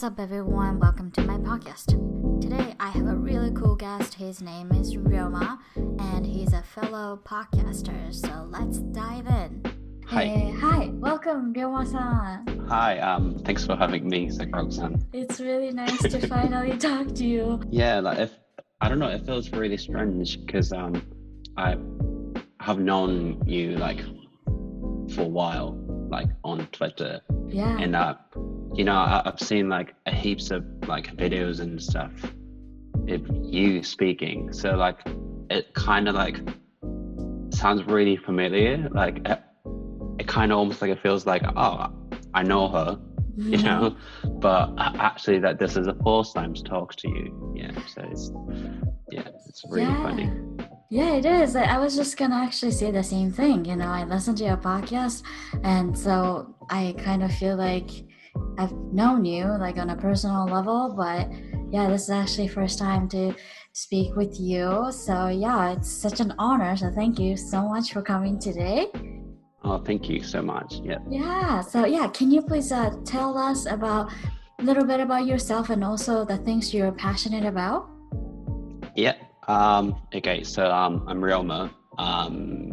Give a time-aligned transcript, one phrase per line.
[0.00, 0.78] What's up, everyone?
[0.78, 1.88] Welcome to my podcast.
[2.40, 4.14] Today, I have a really cool guest.
[4.14, 8.14] His name is Ryoma, and he's a fellow podcaster.
[8.14, 9.62] So let's dive in.
[10.06, 10.24] Hi.
[10.24, 12.66] Hey, hi, welcome, Ryoma-san.
[12.66, 15.04] Hi, um, thanks for having me, Sakura-san.
[15.12, 17.60] It's really nice to finally talk to you.
[17.68, 18.32] Yeah, like if
[18.80, 20.94] I don't know, it feels really strange because um,
[21.58, 21.76] I
[22.60, 24.00] have known you like
[25.14, 25.78] for a while,
[26.08, 27.76] like on Twitter, Yeah.
[27.78, 28.14] and uh,
[28.74, 32.12] you know, I, I've seen like a heaps of like videos and stuff
[33.08, 34.52] of you speaking.
[34.52, 35.00] So like,
[35.50, 36.40] it kind of like
[37.52, 38.88] sounds really familiar.
[38.92, 39.40] Like, it,
[40.18, 41.92] it kind of almost like it feels like, oh,
[42.34, 43.00] I know her.
[43.36, 43.64] you mm-hmm.
[43.64, 43.96] know
[44.40, 48.30] but actually that this is the first time to talk to you yeah so it's
[49.10, 50.02] yeah it's really yeah.
[50.02, 50.30] funny
[50.92, 51.54] Yeah, it is.
[51.54, 53.64] I I was just gonna actually say the same thing.
[53.64, 55.22] You know, I listened to your podcast,
[55.62, 58.09] and so I kind of feel like
[58.58, 61.28] I've known you like on a personal level, but
[61.72, 63.34] yeah, this is actually first time to
[63.72, 64.90] speak with you.
[64.92, 66.76] So yeah, it's such an honor.
[66.76, 68.88] So thank you so much for coming today.
[69.62, 71.60] oh thank you so much yeah Yeah.
[71.60, 74.08] So yeah, can you please uh, tell us about
[74.58, 77.88] a little bit about yourself and also the things you're passionate about?
[78.96, 79.14] yeah
[79.48, 81.70] um okay so um i'm Ryoma.
[81.98, 82.72] um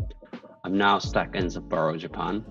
[0.65, 2.43] i'm now stuck in sapporo japan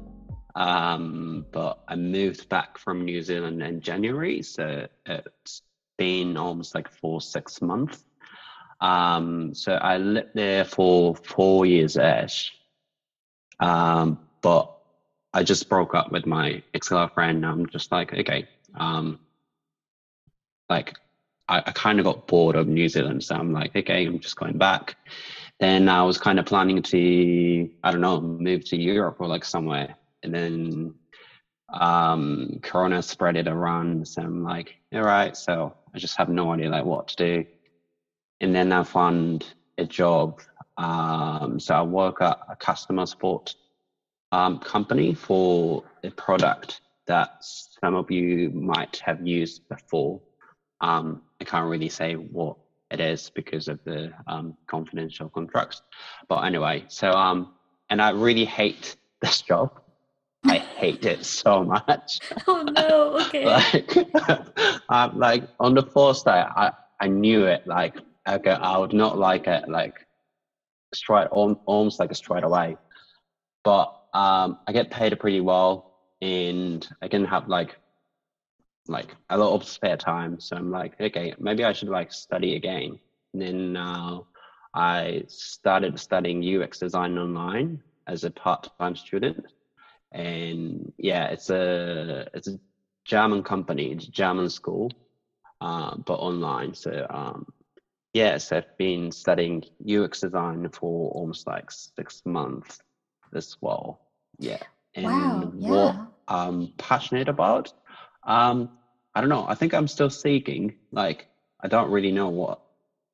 [0.57, 5.63] um but i moved back from new zealand in january so it's
[5.99, 8.05] been almost like four six months.
[8.81, 12.53] Um so i lived there for four years ish
[13.61, 14.77] um but
[15.33, 17.45] i just broke up with my ex-girlfriend.
[17.47, 19.19] I'm just like okay um
[20.69, 20.95] like
[21.49, 24.37] I, I kind of got bored of New Zealand, so I'm like, okay, I'm just
[24.37, 24.97] going back.
[25.61, 29.45] Then I was kind of planning to, I don't know, move to Europe or like
[29.45, 29.95] somewhere,
[30.27, 30.95] and then
[31.73, 34.07] um, Corona spread it around.
[34.07, 37.45] So I'm like, all right, so I just have no idea like what to do.
[38.41, 40.41] And then I found a job.
[40.77, 43.55] Um, so I work at a customer support
[44.33, 50.21] um, company for a product that some of you might have used before.
[50.81, 52.57] Um, I can't really say what
[52.91, 55.83] it is because of the um, confidential contracts.
[56.29, 57.55] But anyway, so um,
[57.91, 59.81] and I really hate this job.
[60.45, 62.21] I hate it so much.
[62.49, 63.19] Oh no.
[63.27, 63.45] Okay.
[63.45, 63.97] like,
[64.89, 67.67] um, like on the first day, I I knew it.
[67.67, 67.97] Like,
[68.29, 69.69] okay, I would not like it.
[69.69, 70.07] Like,
[70.95, 72.77] straight, al- almost like straight away.
[73.65, 77.77] But um, I get paid pretty well, and I can have like
[78.89, 80.39] like a lot of spare time.
[80.41, 82.99] So I'm like, okay, maybe I should like study again.
[83.33, 84.27] And then now
[84.75, 89.45] I started studying UX design online as a part-time student.
[90.13, 92.59] And yeah, it's a it's a
[93.05, 94.93] German company, it's a German school,
[95.61, 96.75] uh, but online.
[96.75, 97.47] So um,
[98.15, 102.79] yes, I've been studying UX design for almost like six months
[103.35, 104.01] as well.
[104.39, 104.63] Yeah.
[104.95, 106.07] And Wow, what yeah.
[106.29, 107.73] I'm passionate about,
[108.25, 108.71] um,
[109.15, 109.47] I don't know.
[109.47, 110.75] I think I'm still seeking.
[110.93, 111.29] Like,
[111.61, 112.61] I don't really know what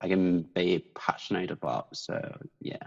[0.01, 1.97] I can be passionate about.
[1.97, 2.87] So yeah,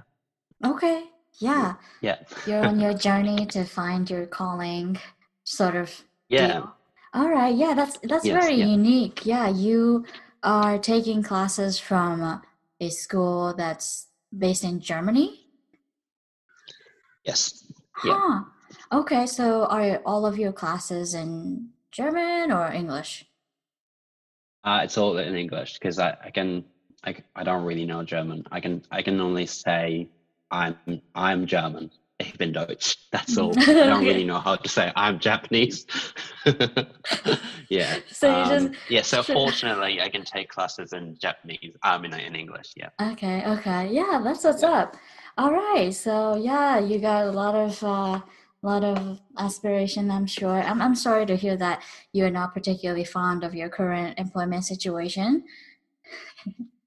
[0.65, 1.03] Okay.
[1.39, 1.75] Yeah.
[2.01, 4.97] yeah, You're on your journey to find your calling,
[5.43, 5.91] sort of.
[6.29, 6.47] yeah.
[6.47, 6.75] deal.
[7.13, 7.55] All right.
[7.55, 8.65] Yeah, that's that's Yes, very yeah.
[8.65, 9.25] unique.
[9.25, 10.05] Yeah, you
[10.43, 12.41] are taking classes from
[12.81, 14.07] a school that's
[14.37, 15.47] based in Germany.
[17.25, 17.71] Yes.
[18.03, 18.41] Yeah.
[18.91, 19.25] Okay.
[19.25, 23.25] So are all of your classes in German or English?
[24.63, 26.65] Uh, it's all in English because I, I can
[27.03, 28.43] I, I don't really know German.
[28.51, 30.09] I can I can only say
[30.55, 31.91] I'm I'm German.
[32.17, 32.95] Ich bin Deutsch.
[33.11, 33.53] That's all.
[33.59, 34.07] I don't Okay.
[34.07, 35.85] really know how to say I'm Japanese.
[37.69, 37.99] yeah.
[38.09, 39.01] So you um, just yeah.
[39.01, 41.75] So fortunately, I can take classes in Japanese.
[41.83, 42.69] I mean, in English.
[42.77, 42.89] Yeah.
[43.11, 43.89] Okay, okay.
[43.91, 44.95] Yeah, that's what's up.
[45.37, 45.93] All right.
[45.93, 48.21] So yeah, you got a lot of uh
[48.65, 50.57] lot of aspiration, I'm sure.
[50.69, 55.43] I'm I'm sorry to hear that you're not particularly fond of your current employment situation.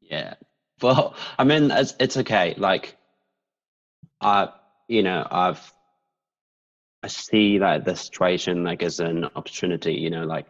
[0.00, 0.34] Yeah.
[0.80, 2.54] Well, I mean, it's, it's okay.
[2.56, 2.96] Like,
[4.20, 4.48] I,
[4.88, 5.72] you know, I've,
[7.02, 10.46] I see like the situation like as an opportunity, you know, like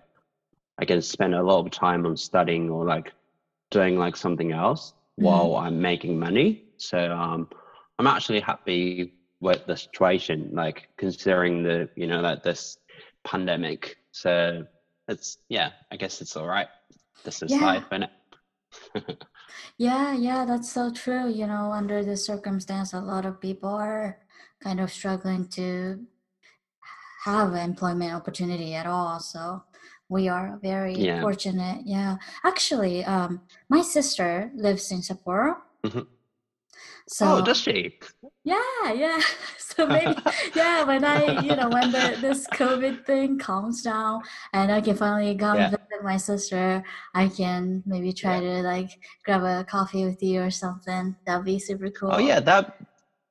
[0.79, 3.12] I can spend a lot of time on studying or like
[3.70, 5.25] doing like something else Mhm.
[5.25, 6.65] while I'm making money.
[6.79, 7.49] So, um,
[7.99, 12.79] I'm actually happy with the situation, like considering the, you know, that this
[13.25, 13.97] pandemic.
[14.12, 14.64] So
[15.09, 16.69] it's, yeah, I guess it's all right.
[17.25, 17.64] This is Yeah.
[17.67, 18.11] life, innit?
[19.77, 21.29] Yeah, yeah, that's so true.
[21.29, 24.19] You know, under this circumstance, a lot of people are
[24.61, 26.05] kind of struggling to
[27.25, 29.21] have employment opportunity at all.
[29.21, 29.65] So
[30.09, 31.21] we are very Yeah.
[31.21, 31.83] fortunate.
[31.87, 35.56] Yeah, actually, um, my sister lives in Sapporo.
[35.85, 36.06] Mhm.
[37.08, 37.99] So oh, does she?
[38.44, 39.20] yeah, yeah.
[39.58, 40.25] So maybe
[40.55, 44.22] yeah, when I you know when the this COVID thing calms down
[44.52, 45.69] and I can finally come Yeah.
[45.70, 46.82] visit my sister,
[47.14, 48.90] I can maybe try to like
[49.25, 51.14] grab a coffee with you or something.
[51.26, 52.10] That'd be super cool.
[52.12, 52.76] Oh yeah, that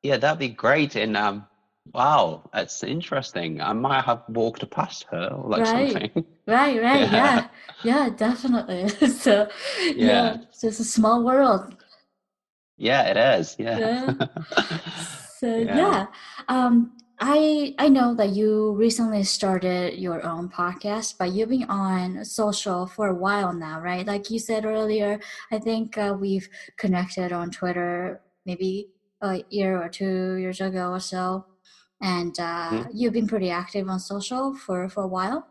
[0.03, 0.95] yeah, that'd be great.
[0.95, 1.47] And um,
[1.93, 3.59] wow, that's interesting.
[3.61, 5.91] I might have walked past her or like Right.
[5.91, 6.25] something.
[6.47, 7.11] Right, right, Yeah.
[7.11, 7.47] yeah,
[7.83, 8.87] yeah, definitely.
[9.09, 9.49] so
[9.83, 9.93] yeah.
[9.95, 10.37] Yeah.
[10.43, 11.75] it's just a small world.
[12.77, 13.55] Yeah, it is.
[13.59, 14.13] Yeah.
[15.39, 15.75] So Yeah.
[15.77, 16.05] yeah,
[16.47, 22.25] um, I I know that you recently started your own podcast, but you've been on
[22.25, 24.05] social for a while now, right?
[24.05, 25.19] Like you said earlier,
[25.51, 28.89] I think uh, we've connected on Twitter maybe
[29.21, 31.45] a year or two years ago or so,
[32.01, 32.89] and uh, Mhm.
[32.93, 35.45] you've been pretty active on social for for a while.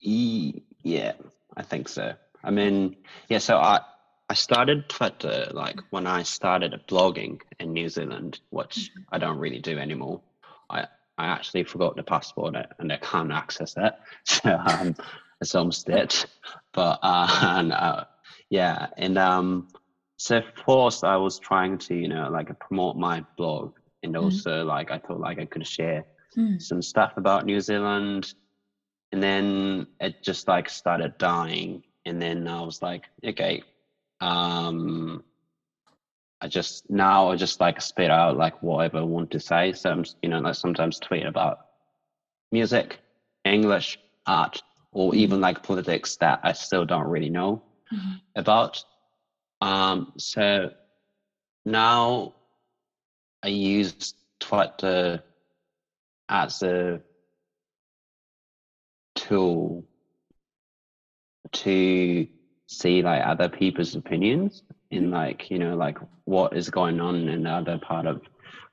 [0.00, 1.12] Ye- yeah,
[1.56, 2.14] I think so.
[2.42, 2.96] I mean,
[3.28, 3.80] yeah, so I
[4.28, 9.60] I started Twitter like when I started blogging in New Zealand, which I don't really
[9.60, 10.22] do anymore.
[10.70, 10.86] I
[11.18, 13.92] I actually forgot the passport and I can't access it,
[14.24, 14.94] so um,
[15.40, 16.26] it's almost it.
[16.72, 17.28] But uh,
[17.58, 18.04] and, uh,
[18.50, 19.68] yeah, and um,
[20.16, 24.24] so first I was trying to you know like promote my blog, and Mhm.
[24.24, 26.04] also like I thought like I could share
[26.36, 28.34] Mm, some stuff about New Zealand,
[29.12, 33.62] and then it just like started dying, and then I was like, okay,
[34.24, 35.24] um,
[36.40, 39.72] I just now I just like spit out like whatever I want to say.
[39.72, 41.58] So I'm you know like sometimes tweet about
[42.52, 43.00] music,
[43.44, 44.62] English, art,
[44.92, 47.62] or even like politics that I still don't really know
[47.92, 48.84] mhm, about.
[49.60, 50.70] Um, so
[51.66, 52.34] now
[53.42, 55.22] I use Twitter
[56.28, 57.00] as a
[59.14, 59.84] tool
[61.52, 62.28] to
[62.66, 67.42] see like other people's opinions in like you know like what is going on in
[67.42, 68.22] the other part of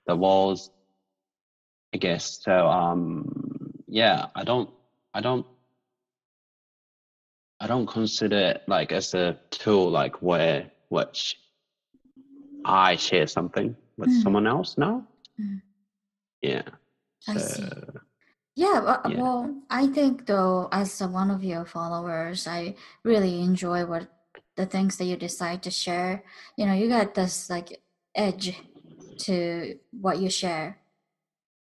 [0.07, 0.71] the walls
[1.93, 4.69] i guess so um yeah i don't
[5.13, 5.45] i don't
[7.59, 11.37] i don't consider it like as a tool like where which
[12.65, 14.23] i share something with Mm.
[14.23, 15.05] someone else now
[15.39, 15.61] Mm.
[16.41, 16.63] yeah
[17.27, 17.69] I so see.
[18.61, 19.17] Yeah, well, Yeah.
[19.23, 24.07] well, I think though, as one of your followers, I really enjoy what
[24.55, 26.23] the things that you decide to share.
[26.57, 27.81] You know, you got this like
[28.13, 28.55] edge
[29.25, 30.77] to what you share.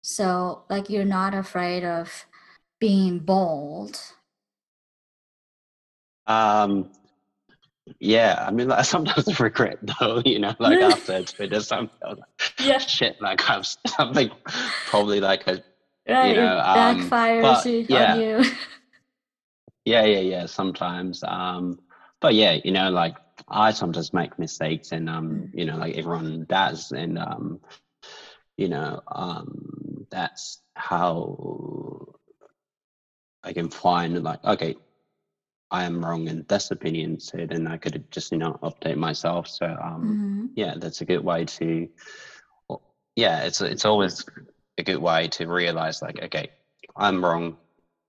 [0.02, 2.26] So, like, you're not afraid of
[2.80, 3.98] being bold.
[6.28, 6.90] Um,
[8.00, 11.90] yeah, I mean, like, I sometimes regret though, you know, like after it's been some
[12.60, 14.32] Yeah, shit, like I've something
[14.86, 15.64] probably like a
[16.08, 16.36] right.
[16.36, 18.14] know, um, backfires yeah.
[18.14, 18.44] on you.
[19.86, 21.24] yeah, yeah, yeah, sometimes.
[21.24, 21.80] Um,
[22.22, 23.16] but yeah, you know, like
[23.48, 25.50] I sometimes make mistakes, and um, Mm.
[25.60, 27.60] you know, like everyone does, and um,
[28.58, 32.16] you know, um, that's how
[33.44, 34.76] I can find like, okay,
[35.72, 39.48] I am wrong in this opinion, so then I could just you know update myself.
[39.48, 40.50] So um, Mhm.
[40.56, 41.89] yeah, that's a good way to.
[43.16, 44.25] Yeah, it's it's always
[44.77, 46.50] a good way to realize like, okay,
[46.96, 47.58] I'm wrong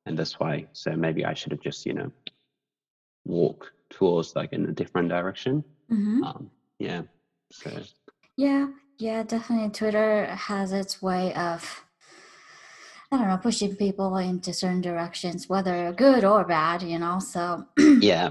[0.07, 2.13] in this way, so maybe I should have just you know
[3.25, 5.65] walk towards like in a different direction.
[5.91, 6.23] Mhm.
[6.25, 7.03] Um, yeah,
[7.53, 7.71] so
[8.37, 8.69] Yeah,
[8.99, 9.71] yeah, definitely.
[9.71, 11.85] Twitter has its way of,
[13.13, 17.19] I don't know, pushing people into certain directions, whether good or bad, you know.
[17.19, 17.67] So
[18.01, 18.31] yeah,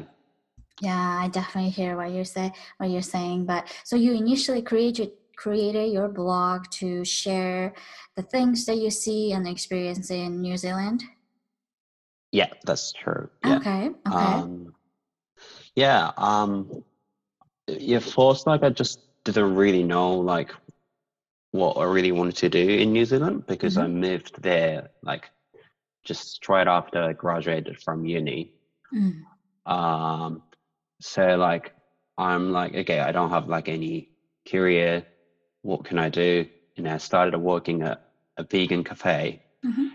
[0.82, 3.46] yeah, I definitely hear what you're say what you're saying.
[3.46, 7.74] But so you initially created created your blog to share
[8.16, 11.04] the things that you see and experience in New Zealand.
[12.32, 13.30] yeah, that's true.
[13.46, 13.58] Yeah.
[13.58, 14.16] Okay, okay.
[14.16, 14.74] Um,
[15.76, 16.12] yeah.
[16.18, 16.84] Um,
[17.68, 18.00] yeah.
[18.00, 20.52] First, like I just didn't really know like
[21.52, 25.30] what I really wanted to do in New Zealand because I moved there like
[26.04, 28.54] just straight after I graduated from uni.
[28.94, 29.22] Mm,
[29.72, 30.42] Um,
[31.00, 31.74] so like
[32.18, 34.10] I'm like okay, I don't have like any
[34.50, 35.06] career.
[35.64, 36.46] What can I do?
[36.78, 38.06] And I started working at
[38.38, 39.42] a vegan cafe.
[39.66, 39.90] mhm.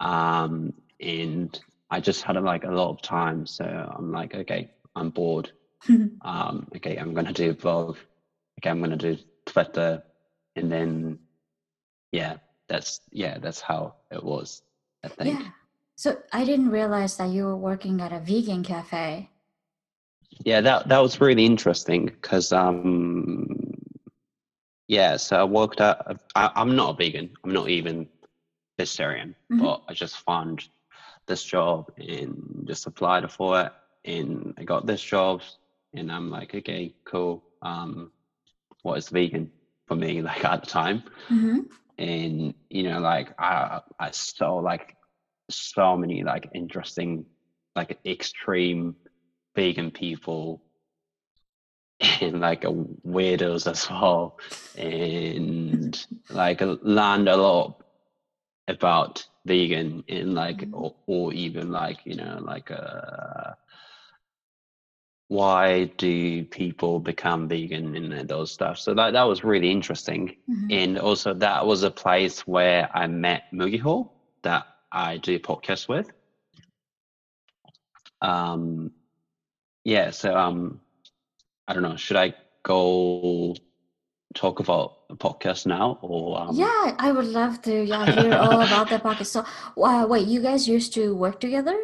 [0.00, 1.58] Um, and
[1.90, 5.50] I just had like a lot of time, so I'm like, okay, I'm bored.
[6.22, 7.98] Um, okay, I'm gonna do both.
[8.58, 10.02] Okay, I'm gonna do Twitter,
[10.56, 11.18] and then
[12.12, 14.62] yeah, that's yeah, that's how it was.
[15.04, 15.38] I think.
[15.38, 15.48] yeah.
[15.96, 19.28] So I didn't realize that you were working at a vegan cafe.
[20.44, 23.53] Yeah, that that was really interesting because um,
[24.88, 26.16] yeah, so I worked at.
[26.34, 27.30] I, I'm not a vegan.
[27.44, 28.08] I'm not even
[28.78, 29.60] vegetarian, Mhm.
[29.60, 30.68] but I just found
[31.26, 33.72] this job and just applied for it
[34.04, 35.40] and I got this job
[35.94, 37.42] and I'm like, okay, cool.
[37.62, 38.12] Um,
[38.82, 39.50] what is vegan
[39.86, 41.02] for me like at the time?
[41.28, 41.60] Mm-hmm.
[41.98, 44.96] And you know, like I I saw like
[45.50, 47.24] so many like interesting,
[47.76, 48.96] like extreme
[49.54, 50.63] vegan people
[52.20, 52.72] and like a
[53.06, 54.36] weirdos as well
[54.76, 57.80] and like learned a lot
[58.68, 60.72] about vegan and like Mhm.
[60.74, 63.52] or, or even like you know like uh
[65.28, 70.72] why do people become vegan and those stuff so that that was really interesting Mhm.
[70.72, 74.10] and also that was a place where i met mugiho
[74.42, 76.10] that i do podcast with
[78.20, 78.90] um
[79.84, 80.80] yeah so um
[81.68, 83.54] i don't know should i go
[84.34, 88.60] talk about the podcast now or um yeah, I would love to yeah hear all
[88.68, 89.26] about the podcast.
[89.26, 89.44] So,
[89.80, 91.76] uh, wait, you guys used to work together?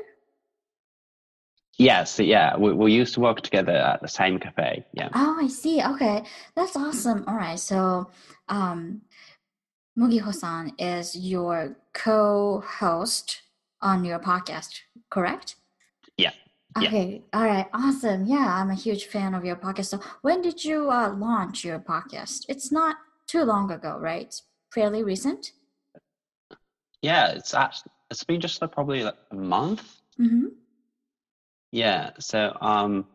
[1.78, 5.48] yes yeah we, we used to work together at the same cafe yeah Oh, I
[5.48, 5.82] see.
[5.82, 7.24] Okay, that's awesome.
[7.26, 8.10] All right, so
[8.48, 9.02] um,
[9.98, 13.42] Mugiho-san is your co-host
[13.80, 15.56] on your podcast, correct?
[16.76, 16.88] Yeah, yeah.
[16.88, 17.22] Okay.
[17.32, 17.66] All right.
[17.74, 18.26] Awesome.
[18.26, 19.86] Yeah, I'm a huge fan of your podcast.
[19.86, 22.44] So, when did you uh, launch your podcast?
[22.48, 22.96] It's not
[23.26, 24.22] too long ago, right?
[24.26, 25.52] It's fairly recent.
[27.02, 30.46] yeah it's actually it's been just like probably like a month Mm-hmm.
[31.72, 33.06] Yeah, so um,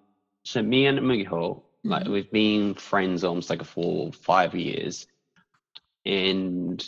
[0.43, 2.11] so me and Mugiho, like Mhm.
[2.11, 5.05] we've been friends almost like for five years,
[6.05, 6.83] and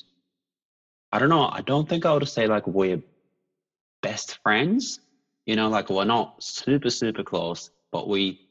[1.11, 1.47] I don't know.
[1.51, 3.01] I don't think I would say like we're
[4.01, 4.99] best friends.
[5.47, 8.41] You know, like we're not super super close, but we,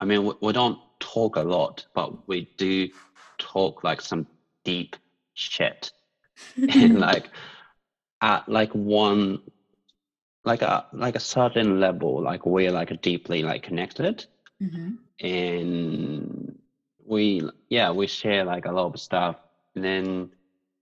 [0.00, 2.88] I mean, we, we don't talk a lot, but we do
[3.38, 4.26] talk like some
[4.64, 4.96] deep
[5.34, 5.92] shit,
[6.56, 7.30] and like
[8.20, 9.40] at like one
[10.44, 14.26] like a like a certain level like we're like deeply like connected.
[14.60, 15.24] Mm-hmm.
[15.24, 16.58] and
[17.06, 19.36] we yeah we share like a lot of stuff.
[19.76, 20.30] And then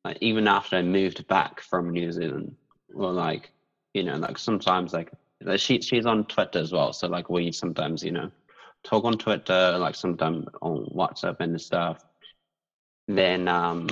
[0.07, 2.55] like even after i moved back from new zealand
[2.93, 3.51] we're like
[3.97, 5.13] you know like sometimes like
[5.59, 8.31] she she's on twitter as well so like we sometimes you know
[8.85, 12.05] talk on twitter like sometimes on whatsapp and stuff
[13.09, 13.87] then um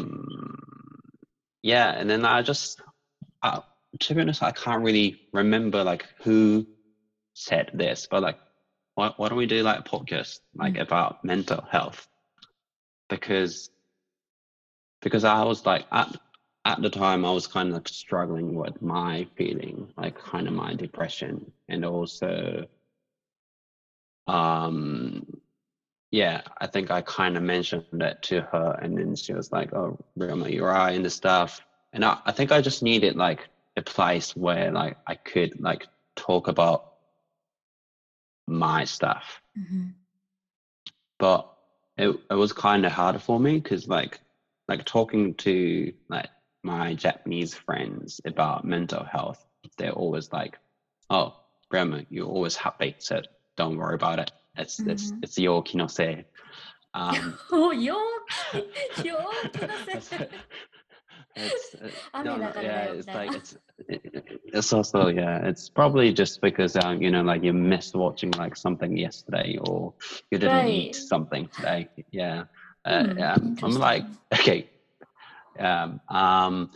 [1.62, 2.80] yeah and then i just
[3.42, 3.60] uh,
[4.00, 6.66] to be honest i can't really remember like who
[7.34, 8.38] said this but like
[8.94, 10.80] why, why don't we do like a podcast like Mm.
[10.80, 12.08] about mental health
[13.08, 13.70] because
[15.02, 16.08] because i was like at
[16.64, 20.54] at the time i was kind of like struggling with my feeling like kind of
[20.54, 22.66] my depression and also
[24.26, 25.26] um
[26.10, 29.72] yeah i think i kind of mentioned that to her and then she was like
[29.74, 31.60] oh Ryoma, you're right and the stuff
[31.92, 35.86] and I, I think i just needed like a place where like i could like
[36.16, 36.92] talk about
[38.46, 39.90] my stuff Mm-hmm.
[41.20, 41.48] but
[41.96, 44.18] it, it was kind of harder for me because like
[44.66, 46.28] like talking to like
[46.64, 49.46] my japanese friends about mental health
[49.78, 50.58] they're always like
[51.10, 51.34] oh
[51.68, 53.20] grandma you're always happy so
[53.56, 55.18] don't worry about it it's it's Mhm.
[55.22, 56.24] it's your kinose
[56.94, 57.96] um Oh, yo,
[59.04, 59.16] yo,
[61.36, 61.74] it's, it's,
[62.14, 63.56] I no, yeah, it's like it's
[64.52, 68.56] it's also yeah, it's probably just because um you know like you missed watching like
[68.56, 69.92] something yesterday or
[70.30, 71.88] you didn't eat something today.
[72.12, 72.44] Yeah,
[72.84, 73.36] uh, Hmm, yeah.
[73.62, 74.70] I'm like okay,
[75.58, 76.70] um um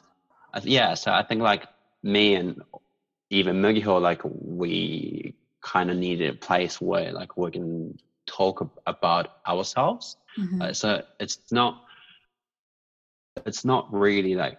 [0.62, 0.94] yeah.
[0.94, 1.66] So I think like
[2.02, 2.62] me and
[3.30, 8.80] even Mugiho like we kind of needed a place where like we can talk ab-
[8.86, 10.16] about ourselves.
[10.38, 10.62] Mhm.
[10.62, 11.84] Uh, so it's not
[13.46, 14.58] it's not really like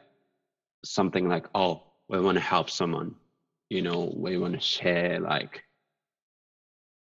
[0.83, 3.13] something like oh we want to help someone
[3.69, 5.63] you know we want to share like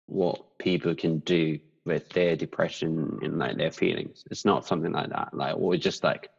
[0.07, 5.09] what people can do with their depression and like their feelings it's not something like
[5.09, 6.29] that like we're just like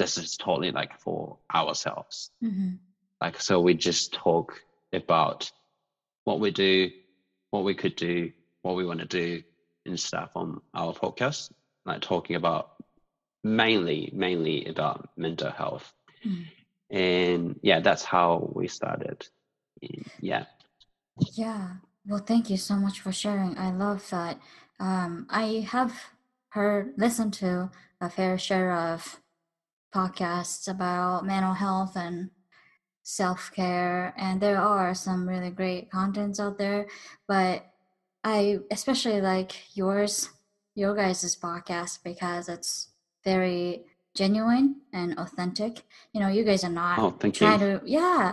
[0.00, 1.18] this is totally like for
[1.60, 2.78] ourselves Mhm.
[3.24, 4.48] like so we just talk
[5.00, 5.50] about
[6.26, 6.90] what we do
[7.52, 8.16] what we could do
[8.62, 9.28] what we want to do
[9.86, 11.52] and stuff on our podcast
[11.88, 12.64] like talking about
[13.60, 15.86] mainly mainly about mental health
[16.24, 16.44] Mm.
[16.90, 18.28] and yeah that's how
[18.58, 19.18] we started
[20.20, 20.44] yeah
[21.44, 21.66] Yeah.
[22.06, 23.52] Well, thank you so much for sharing.
[23.58, 24.36] I love that.
[24.88, 25.92] Um, I have
[26.56, 29.20] heard, listened to a fair share of
[29.94, 32.30] podcasts about mental health and
[33.02, 36.86] self care, and there are some really great contents out there.
[37.26, 37.66] But
[38.24, 40.30] I especially like yours,
[40.74, 42.88] your guys' podcast, because it's
[43.24, 45.82] very genuine and authentic.
[46.12, 48.32] You know, you guys are not oh thank trying you to yeah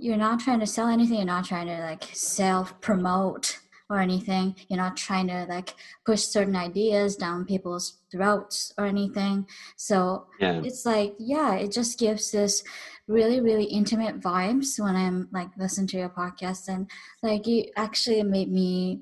[0.00, 3.58] you're not trying to sell anything you're not trying to like self promote
[3.90, 5.74] or anything you're not trying to like
[6.06, 10.62] push certain ideas down people's throats or anything so Yeah.
[10.64, 12.62] it's like yeah it just gives this
[13.08, 16.88] really really intimate vibes when i'm like listening to your podcast and
[17.22, 19.00] like you actually made me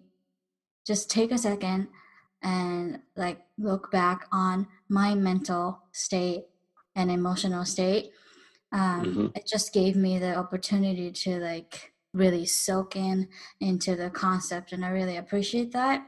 [0.87, 1.89] just take a second
[2.43, 6.45] and like look back on my mental state
[6.97, 8.11] and emotional state
[8.73, 9.37] um, Mhm.
[9.37, 13.29] it just gave me the opportunity to like really soak in
[13.61, 15.99] into the concept and i really appreciate that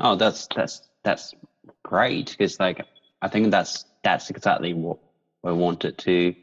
[0.00, 1.34] Oh, that's that's that's
[1.82, 2.78] great because like
[3.20, 4.98] I think that's that's exactly what
[5.42, 6.34] we wanted to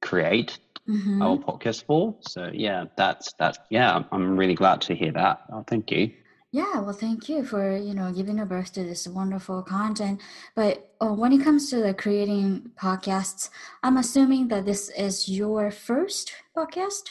[0.00, 0.58] create
[0.88, 1.22] Mhm.
[1.24, 2.14] our podcast for.
[2.20, 4.04] So yeah, that's that's yeah.
[4.12, 5.36] I'm- really glad to hear that.
[5.52, 6.12] Oh, thank you.
[6.52, 10.20] Yeah, well, thank you for you know giving a birth to this wonderful content.
[10.54, 13.50] But uh, when it comes to the creating podcasts,
[13.82, 17.04] I'm assuming that this is your first podcast.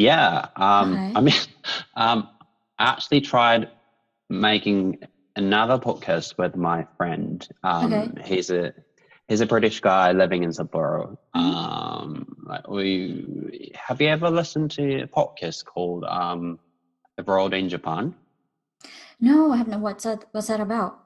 [0.00, 0.48] Yeah.
[0.56, 1.12] Um, Okay.
[1.16, 1.40] I mean,
[1.94, 2.28] um,
[2.78, 3.68] I actually tried
[4.30, 4.98] making
[5.36, 7.46] another podcast with my friend.
[7.62, 8.08] Um, Okay.
[8.24, 8.72] He's a
[9.28, 11.16] he's a British guy living in Sapporo.
[11.36, 11.40] Mhm.
[11.40, 16.58] Um, like we have you ever listened to a podcast called um,
[17.18, 18.14] Abroad in Japan?
[19.20, 19.82] No, I haven't.
[19.82, 20.24] What's that?
[20.32, 20.98] What's that about?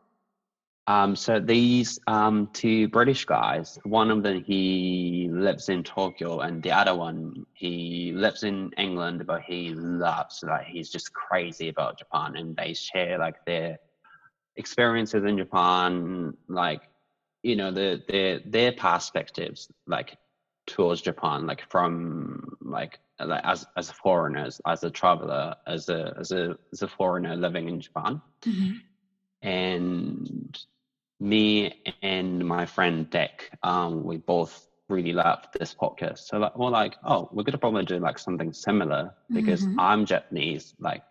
[0.87, 6.63] Um, so these um, two British guys, one of them he lives in Tokyo, and
[6.63, 11.99] the other one he lives in England, but he loves like he's just crazy about
[11.99, 13.79] Japan, and they share like their
[14.57, 16.83] experiences in Japan, like
[17.43, 20.17] you know the their their perspectives like
[20.67, 26.31] towards Japan, like from like like as as foreigners, as a traveler, as a as
[26.31, 28.81] a as a foreigner living in Japan Mhm.
[29.43, 30.59] and
[31.25, 36.19] me and my friend Dick, um, we both really loved this podcast.
[36.19, 39.79] So like, we're like, oh, we're gonna probably do like something similar because Mhm.
[39.79, 41.03] I'm Japanese, like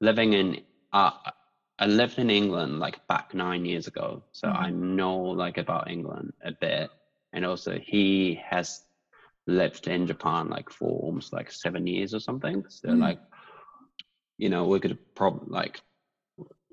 [0.00, 0.60] living in.
[0.92, 1.10] Uh,
[1.78, 6.32] I lived in England like back nine years ago, so I know like about England
[6.44, 6.90] a bit,
[7.32, 8.80] and also he has
[9.46, 12.64] lived in Japan like for almost like seven years or something.
[12.68, 13.08] So Mm.
[13.08, 13.18] like,
[14.38, 15.80] you know, we could probably like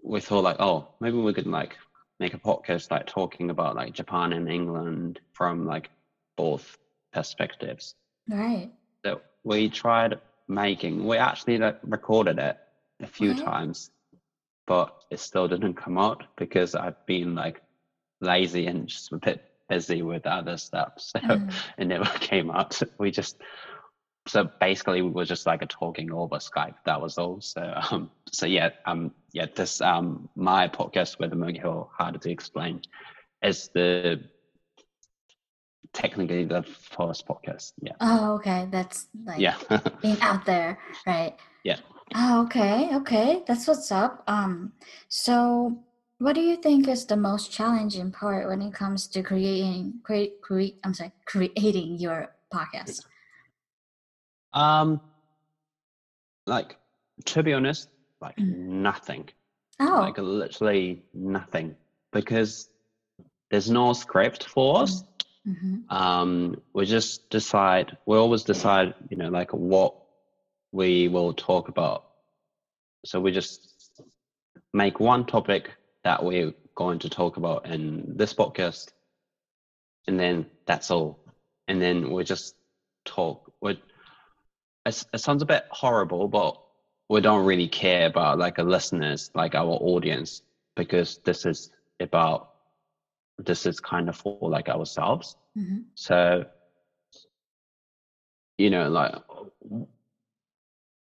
[0.03, 1.77] we thought like, oh, maybe we could like
[2.19, 5.89] make a podcast like talking about like Japan and England from like
[6.37, 6.77] both
[7.13, 7.95] perspectives.
[8.29, 8.71] Right.
[9.05, 11.05] So we tried making.
[11.05, 12.57] We actually like recorded it
[13.01, 13.91] a few times,
[14.67, 17.61] but it still didn't come out because I've been like
[18.21, 20.93] lazy and just a bit busy with other stuff.
[20.99, 21.53] So Mm.
[21.77, 22.81] it never came out.
[22.97, 23.37] We just
[24.27, 26.75] so basically we were just like a talking over Skype.
[26.85, 27.41] That was all.
[27.41, 27.61] So
[27.91, 32.81] um so yeah um yeah this um my podcast with Mugiho Harder to Explain
[33.43, 34.23] is the
[35.93, 37.73] technically the first podcast.
[37.81, 37.93] Yeah.
[38.01, 38.67] Oh, okay.
[38.71, 39.57] That's like Yeah.
[40.01, 41.35] being out there, right?
[41.63, 41.77] Yeah.
[42.13, 43.43] Oh, okay, okay.
[43.47, 44.23] That's what's up.
[44.27, 44.73] Um,
[45.07, 45.79] so
[46.19, 50.41] what do you think is the most challenging part when it comes to creating create
[50.41, 53.05] create I'm sorry, creating your podcast?
[54.55, 55.01] Um
[56.47, 56.77] like
[57.25, 57.89] to be honest,
[58.21, 58.57] like Mm.
[58.89, 59.29] nothing.
[59.79, 61.75] Oh, Like literally nothing.
[62.11, 62.69] Because
[63.51, 65.03] there's no script for us.
[65.45, 69.93] hmm um, we just decide we always decide you know like what
[70.71, 72.05] we will talk about
[73.05, 73.59] so we just
[74.73, 75.69] make one topic
[76.03, 78.87] that we're going to talk about in this podcast
[80.07, 81.19] and then that's all
[81.67, 82.55] and then we just
[83.05, 83.79] talk we
[84.85, 86.59] it, it sounds a bit horrible but
[87.09, 90.41] we don't really care about like our listeners like our audience
[90.75, 92.49] because this is about
[93.37, 96.45] this is kind of for like ourselves hmm so,
[98.57, 99.15] you know, like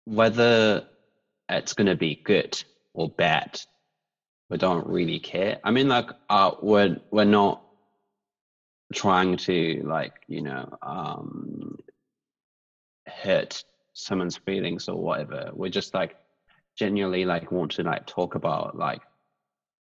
[0.05, 0.87] whether
[1.49, 2.63] it's going to be good
[2.95, 3.61] or bad,
[4.49, 5.59] we don't really care.
[5.65, 7.63] I mean, like, uh, we're we're not
[8.95, 11.77] trying to like you know um,
[13.23, 15.51] hurt someone's feelings or whatever.
[15.53, 16.17] We're just like
[16.77, 19.01] genuinely like want to like talk about like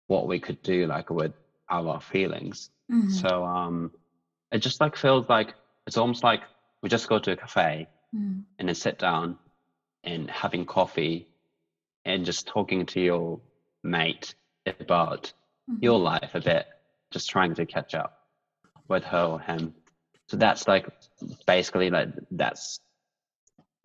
[0.06, 1.32] what we could do like with
[1.70, 2.70] our feelings.
[2.90, 3.90] hmm So um,
[4.52, 5.54] it just like feels like
[5.86, 6.40] it's almost like
[6.82, 9.38] we just go to a cafe hmm and then sit down
[10.04, 11.26] and having coffee
[12.04, 13.40] and just talking to your
[13.82, 14.34] mate
[14.80, 15.32] about
[15.68, 16.64] hmm your life a bit,
[17.12, 18.12] just trying to catch up
[18.88, 19.74] with her or him.
[20.28, 20.86] So that's like
[21.46, 22.80] basically like that's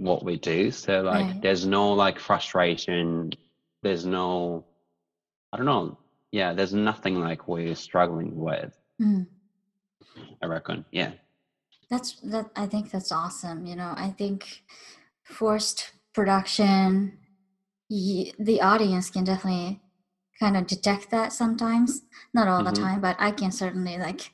[0.01, 0.71] what we do.
[0.71, 1.41] So like Right.
[1.41, 3.31] there's no like frustration,
[3.83, 4.65] there's no
[5.53, 5.97] I don't know.
[6.31, 9.23] Yeah, there's nothing like we're struggling with, hmm
[10.41, 10.85] I reckon.
[10.91, 11.11] Yeah.
[11.89, 14.63] that's that i think that's awesome you know i think
[15.23, 17.17] forced production
[17.89, 19.81] y- the audience can definitely
[20.39, 22.01] kind of detect that sometimes
[22.33, 22.69] not all Mhm.
[22.69, 24.31] the time but i can certainly like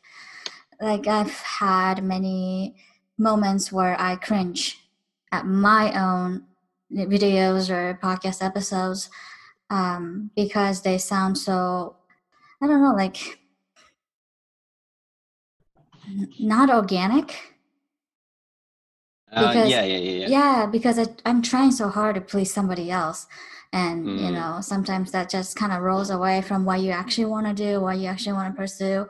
[0.79, 2.75] like i've had many
[3.17, 4.77] moments where i cringe
[5.31, 6.43] at my own
[6.91, 9.09] videos or podcast episodes
[9.69, 11.95] um, because they sound so
[12.61, 13.39] i don't know like
[16.39, 17.35] not organic
[19.29, 20.27] Uh, Because- yeah, yeah, yeah, yeah.
[20.29, 23.27] yeah because I, i'm trying so hard to please somebody else
[23.73, 24.33] and you Mm.
[24.39, 27.81] know sometimes that just kind of rolls away from what you actually want to do
[27.81, 29.05] what you actually want to pursue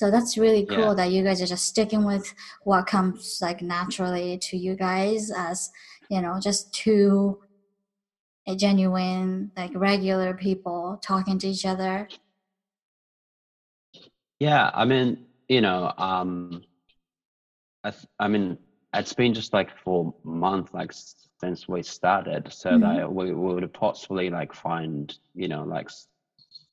[0.00, 0.94] so that's really cool Yeah.
[0.94, 2.32] that you guys are just sticking with
[2.64, 5.68] what comes like naturally to you guys as
[6.08, 7.38] you know just two
[8.56, 12.08] genuine like regular people talking to each other
[14.40, 15.18] Yeah, I mean,
[15.50, 16.62] you know, um,
[17.84, 18.56] I, th- I mean,
[18.94, 20.92] it's been just like for month, like
[21.42, 22.80] since we started, so Mhm.
[22.80, 25.90] that we, we would possibly like find, you know, like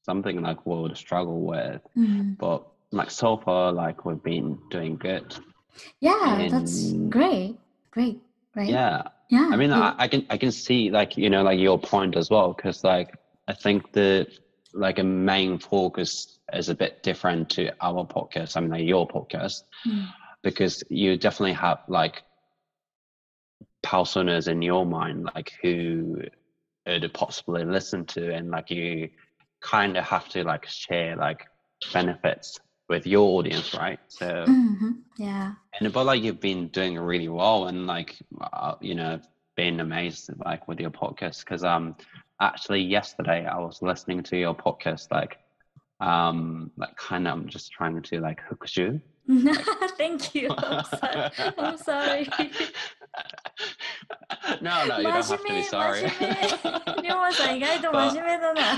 [0.06, 2.38] something like we would struggle with, Mhm.
[2.40, 5.36] but like so far, like we've been doing good.
[6.00, 7.56] yeah that's great
[7.92, 8.20] great
[8.56, 11.44] right Yeah, yeah I mean, you- I, I can I can see like you know
[11.44, 13.14] like your point as well because like
[13.48, 14.28] I think the
[14.74, 18.58] like a main focus is a bit different to our podcast.
[18.58, 20.08] I mean, like your podcast Mm.
[20.44, 22.24] because you definitely have like
[23.84, 26.22] personas in your mind like who
[26.86, 29.10] would possibly listen to and like you
[29.62, 31.46] kind of have to like share like
[31.94, 34.97] benefits with your audience right so Mhm.
[35.17, 39.21] yeah and but like you've been doing really well and like uh, you know
[39.57, 41.95] being amazed like with your podcast because um
[42.41, 45.39] actually yesterday i was listening to your podcast like
[46.01, 49.01] um like kind of just trying to like hook you
[49.97, 50.49] Thank you.
[50.51, 51.31] I'm sorry.
[51.57, 52.29] I'm sorry.
[54.61, 56.37] no no you don't have to be 真面目 sorry 真面
[56.97, 58.77] 目りょうまさん意外と真面目だな。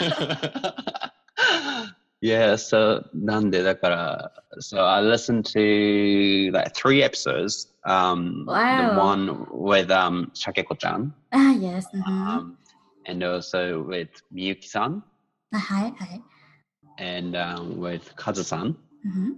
[2.22, 4.30] Yeah, so Nande, dakara.
[4.60, 7.68] So I listened to like three episodes.
[7.86, 8.94] Um, wow.
[8.94, 11.14] The one with um, Shakeko-chan.
[11.32, 11.86] Ah, yes.
[11.96, 12.12] Mm-hmm.
[12.12, 12.58] Um,
[13.06, 15.02] and also with Miyuki-san.
[15.54, 16.22] Ah, hi, hi.
[16.98, 18.76] And um, with Kazu-san.
[19.08, 19.32] Mm-hmm.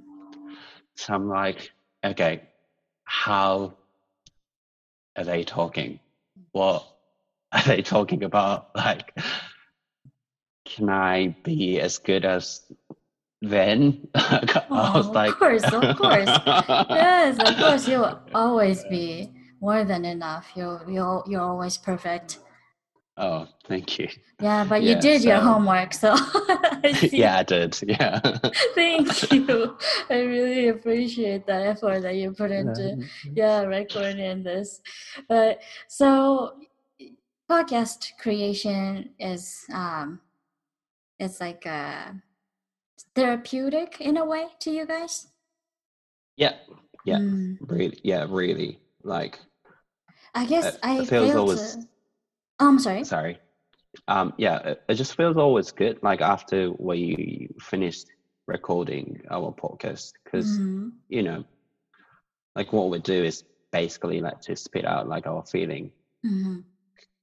[0.95, 1.71] So I'm like,
[2.03, 2.41] okay,
[3.03, 3.73] how
[5.15, 5.99] are they talking?
[6.51, 6.85] What
[7.51, 8.69] are they talking about?
[8.75, 9.13] Like,
[10.75, 12.61] can I be as good as
[13.41, 14.07] then?
[14.15, 16.29] I was Oh, like, of course, of course.
[16.89, 17.87] Yes, of course.
[17.87, 19.31] You'll always be
[19.61, 20.47] more than enough.
[20.55, 22.39] You're, you're, you're always perfect.
[23.17, 24.07] oh, thank you.
[24.41, 27.77] Yeah, but you Yeah, did your homework, so I yeah, I did.
[27.85, 28.19] Yeah.
[28.73, 29.77] Thank you.
[30.09, 32.97] I really appreciate the effort that you put into
[33.35, 34.81] yeah recording this
[35.29, 36.53] but so
[37.49, 40.19] podcast creation is um
[41.21, 42.11] it's like uh
[43.15, 45.27] therapeutic in a way to you guys
[46.37, 46.53] yeah,
[47.05, 47.17] Yeah.
[47.19, 47.57] Mm.
[47.61, 47.99] really.
[48.03, 48.79] Yeah, really.
[49.03, 49.39] Like,
[50.33, 51.81] i guess It- i it feels always- to
[52.59, 53.35] oh, i'm sorry sorry
[54.07, 58.07] um yeah it, it just feels always good like after we finished
[58.47, 60.91] recording our podcast because Mhm.
[61.09, 61.43] you know
[62.55, 65.91] like what we do is basically like to spit out like our feeling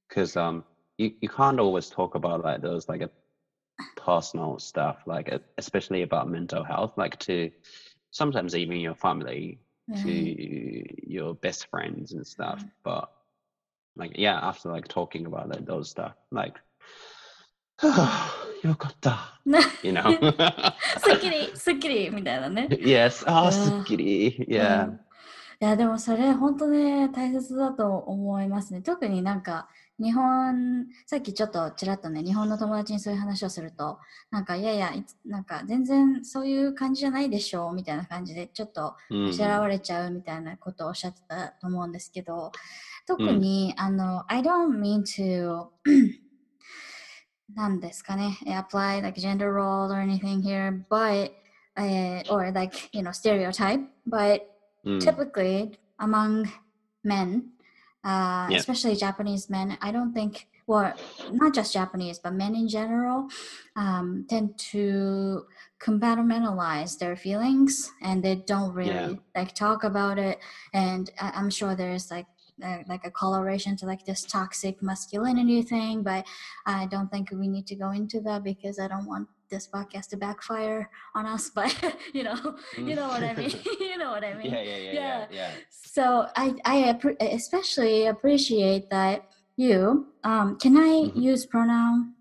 [0.07, 0.63] because um
[0.97, 3.09] you, you can't always talk about like those like a
[3.96, 7.50] personal stuff like uh, especially about mental health like to
[8.10, 10.02] sometimes even your family Right.
[10.02, 13.10] to your best friends and stuff but
[13.96, 16.54] like yeah after like talking about like those stuff like
[18.62, 19.40] よかった。
[19.82, 20.10] you know
[20.98, 25.00] すっきりすっきりみたいなね yes あーうんすっきり yeah うん
[25.60, 29.68] いやでもそれ本当ね大切だと思いますね特になんか
[30.01, 33.99] 日本さっきちょっとちらっとね日本の友達にそういう話をすると
[34.31, 34.91] なんかいやいや
[35.25, 39.29] なんか全然そういう感じじゃないでしょうみたいな感じでちょっとうん。
[39.29, 42.51] あしらわれちゃうみたいなことをおっしゃってたと思うんですけど
[43.07, 45.69] 特に、あの I don't mean to
[47.55, 51.31] なんですかね apply like gender role or anything here but
[51.75, 54.41] uh, or like you know stereotype but
[54.85, 54.99] うん。
[54.99, 56.45] typically among
[57.03, 57.43] men,
[58.03, 58.57] uh, Yeah.
[58.57, 60.93] especially Japanese men, I don't think, well,
[61.31, 63.27] not just Japanese, but men in general,
[63.75, 65.45] um, tend to
[65.79, 69.19] compartmentalize their feelings and they don't really Yeah.
[69.35, 70.39] like talk about it.
[70.73, 72.27] And I- I'm sure there's like
[72.61, 76.27] uh, like a coloration to like this toxic masculinity thing, but
[76.65, 80.09] I don't think we need to go into that because I don't want this podcast
[80.09, 81.73] to backfire on us, but
[82.13, 83.51] you know, you know what I mean.
[83.79, 84.51] you know what I mean.
[84.51, 85.51] Yeah, yeah, yeah, yeah, yeah.
[85.69, 89.25] So I I appre- especially appreciate that
[89.57, 91.21] you um can I Mhm.
[91.21, 92.13] use pronoun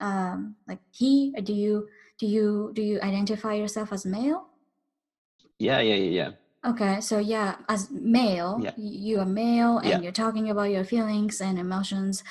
[0.00, 1.88] um like he or do you
[2.18, 4.48] do you do you identify yourself as male?
[5.58, 6.30] Yeah, yeah, yeah, yeah.
[6.66, 8.72] Okay, so yeah, as male, Yeah.
[8.76, 10.00] you are male and Yeah.
[10.00, 12.24] you're talking about your feelings and emotions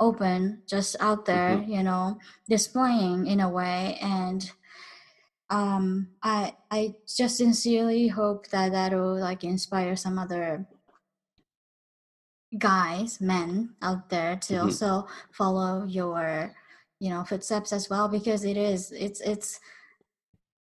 [0.00, 1.70] open, just out there, Mm-hmm.
[1.70, 3.98] you know, displaying in a way.
[4.00, 4.50] And
[5.50, 10.66] um, I I just sincerely hope that that'll like inspire some other
[12.58, 14.62] guys, men out there to Mhm.
[14.62, 16.54] also follow your,
[17.00, 19.60] you know, footsteps as well because it is it's it's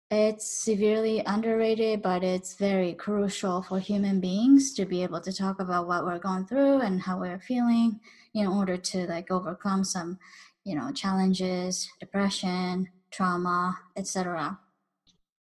[0.10, 5.60] it's severely underrated, but it's very crucial for human beings to be able to talk
[5.60, 8.00] about what we're going through and how we're feeling
[8.38, 10.20] in order to like overcome some,
[10.64, 14.60] you know, challenges, depression, trauma, etc.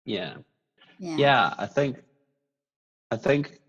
[0.05, 0.37] Yeah.
[0.99, 1.17] Yeah.
[1.17, 1.97] Yeah, I think,
[3.11, 3.59] I think,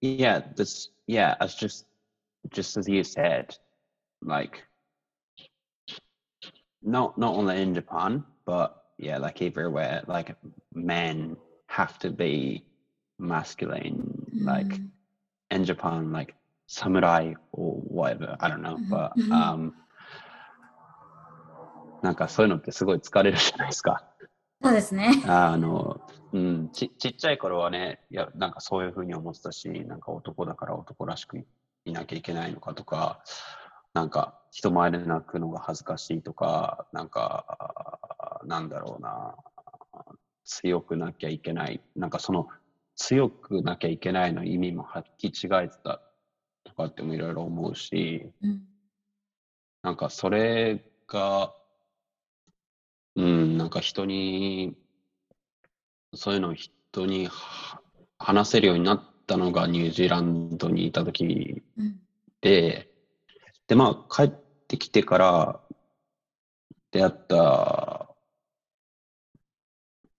[0.00, 1.84] yeah, this, yeah, it's just,
[2.50, 3.56] just as you said,
[4.22, 4.62] like,
[6.82, 10.36] not not only in Japan, but yeah, like everywhere, like
[10.74, 11.36] men
[11.68, 12.64] have to be
[13.18, 14.26] masculine.
[14.40, 14.90] Like Mm,
[15.50, 16.34] in Japan, like
[16.72, 19.30] samurai or whatever, I don't know, Mhm, but mhm.
[19.30, 19.72] um,
[22.00, 24.02] なんかそういうのってすごい疲れるじゃないですか。
[24.62, 25.22] そうですね。
[25.26, 26.00] あの、
[26.32, 31.44] うん、ちちっちゃい頃はね、いや、なんかそういうふうに思ってたし、なんか男だから男らしくい
[31.84, 33.22] いなきゃいけないのかとか、
[33.92, 39.36] なんか人前で泣くのが恥ずかしいとか、なんか、なんだろうな、
[40.44, 42.48] 強くなきゃいけない、なんかその
[42.96, 46.00] 強くなきゃいけないの意味も履き違えてた
[46.64, 48.62] とかってもいろいろ思うし、うん
[49.82, 51.52] なんかそれが、
[53.16, 54.76] うん、なんか人に、
[56.14, 56.70] そういうのを人
[57.06, 57.80] には
[58.18, 61.96] 話せるようになったのがニュージーランドにいた時うん
[62.40, 62.88] で、
[63.66, 64.32] で、まあ帰っ
[64.68, 65.60] てきてから
[66.92, 68.08] 出会った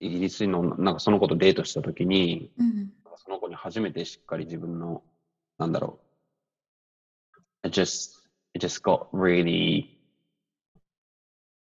[0.01, 2.89] イギリス人の、なんかその子とデートした時に、うん
[3.25, 5.01] その子に初めてしっかり自分の、
[5.57, 6.02] なんだろう。
[7.63, 8.17] it just
[8.53, 9.97] it just got really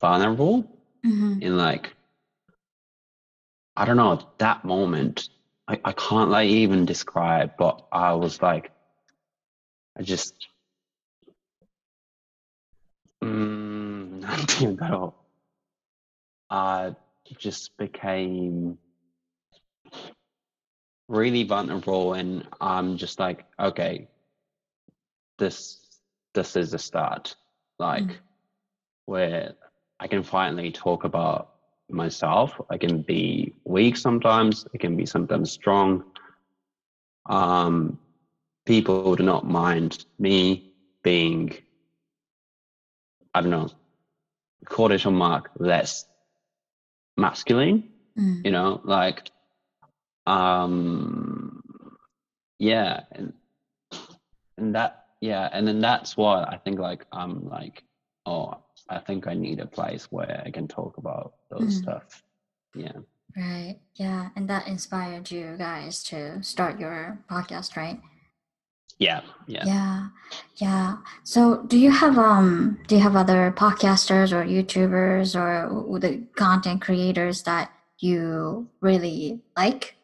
[0.01, 0.63] vulnerable
[1.05, 1.41] mm-hmm.
[1.41, 1.93] in like
[3.75, 5.29] I don't know that moment.
[5.67, 8.71] I, I can't like even describe, but I was like,
[9.97, 10.47] I just
[13.23, 14.25] mm.
[16.49, 16.95] I
[17.37, 18.79] just became
[21.07, 24.07] really vulnerable, and I'm just like, okay,
[25.37, 25.78] this
[26.39, 27.37] this is the start.
[27.87, 28.19] Like Mm.
[29.05, 29.55] where
[30.03, 31.49] I can finally talk about
[31.89, 32.61] myself.
[32.75, 36.03] I can be weak sometimes, I can be sometimes strong.
[37.29, 37.99] Um
[38.65, 40.71] people do not mind me
[41.03, 41.51] being
[43.35, 43.69] I don't know,
[44.65, 46.05] quotation mark less
[47.17, 47.83] masculine
[48.17, 49.31] うん you know like
[50.25, 51.61] um
[52.59, 53.33] yeah and
[54.57, 57.83] and that yeah and then that's why i think like i'm like
[58.25, 58.53] oh
[58.89, 61.81] i think i need a place where i can talk about those Mhm.
[61.83, 62.23] stuff
[62.75, 62.97] yeah
[63.37, 63.77] Right.
[63.93, 64.29] Yeah.
[64.35, 68.01] And that inspired you guys to start your podcast, right?
[68.97, 70.07] yeah yeah Yeah.
[70.55, 70.97] Yeah.
[71.23, 76.81] So do you have um do you have other podcasters or YouTubers or the content
[76.81, 79.95] creators that you really like?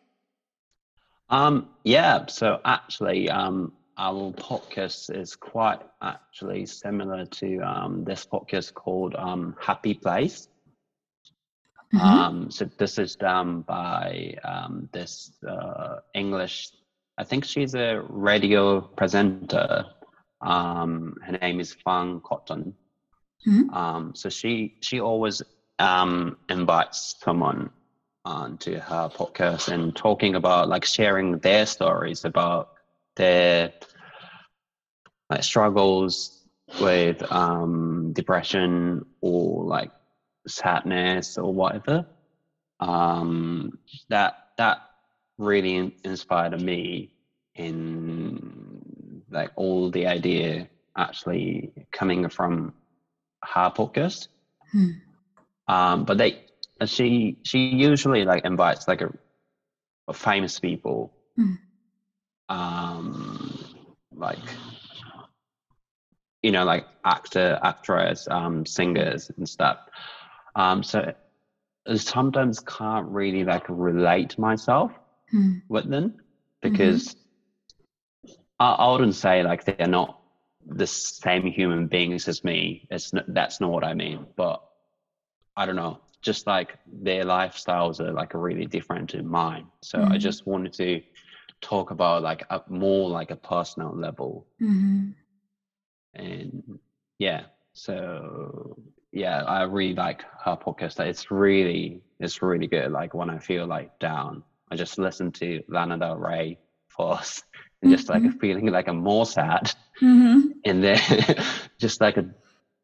[1.30, 8.74] um yeah so actually um our podcast is quite actually similar to um this podcast
[8.74, 10.48] called um happy place
[11.94, 12.02] Mhm.
[12.02, 16.72] Um, so this is done by um, this uh, English.
[17.18, 19.86] I think she's a radio presenter.
[20.42, 22.74] Um, her name is Fearne Cotton.
[23.48, 23.74] Mhm.
[23.74, 25.42] Um, so she she always
[25.80, 27.70] um, invites someone
[28.26, 32.70] onto her podcast and talking about like sharing their stories about
[33.16, 33.74] their
[35.30, 36.44] like struggles
[36.80, 39.92] with um, depression or like
[40.48, 42.06] sadness or whatever.
[42.80, 44.80] Um, that that
[45.38, 47.12] really in- inspired me
[47.56, 52.74] in like all the idea actually coming from
[53.44, 54.28] her podcast.
[54.72, 54.90] Hmm.
[55.68, 56.46] Um, but they
[56.86, 59.12] she she usually like invites like a,
[60.08, 61.14] a famous people.
[61.36, 61.54] Hmm.
[64.26, 64.50] Like
[66.42, 69.78] you know, like actor, actress, um, singers and stuff.
[70.56, 71.12] Um, so
[71.88, 74.92] I sometimes can't really like relate myself
[75.32, 75.54] Hmm.
[75.70, 76.14] with them
[76.62, 77.16] because
[78.60, 80.20] I, I wouldn't say like they're not
[80.68, 82.88] the same human beings as me.
[82.92, 84.26] It's not, that's not what I mean.
[84.36, 84.62] But
[85.58, 86.00] I don't know.
[86.22, 89.66] Just like their lifestyles are like really different to mine.
[89.84, 90.20] So I Mhm.
[90.20, 91.02] just wanted to
[91.62, 94.46] talk about like a more like a personal level.
[94.60, 95.12] Hmm
[96.14, 96.80] and
[97.20, 98.78] yeah so
[99.12, 101.00] yeah i really like her podcast.
[101.00, 102.92] It's really it's really good.
[102.92, 107.44] Like when i feel like down i just listen to lana del rey first
[107.82, 108.40] and just like Mhm.
[108.40, 109.72] feeling like i'm more sad.
[110.00, 111.00] Hmm and then
[111.80, 112.26] just like a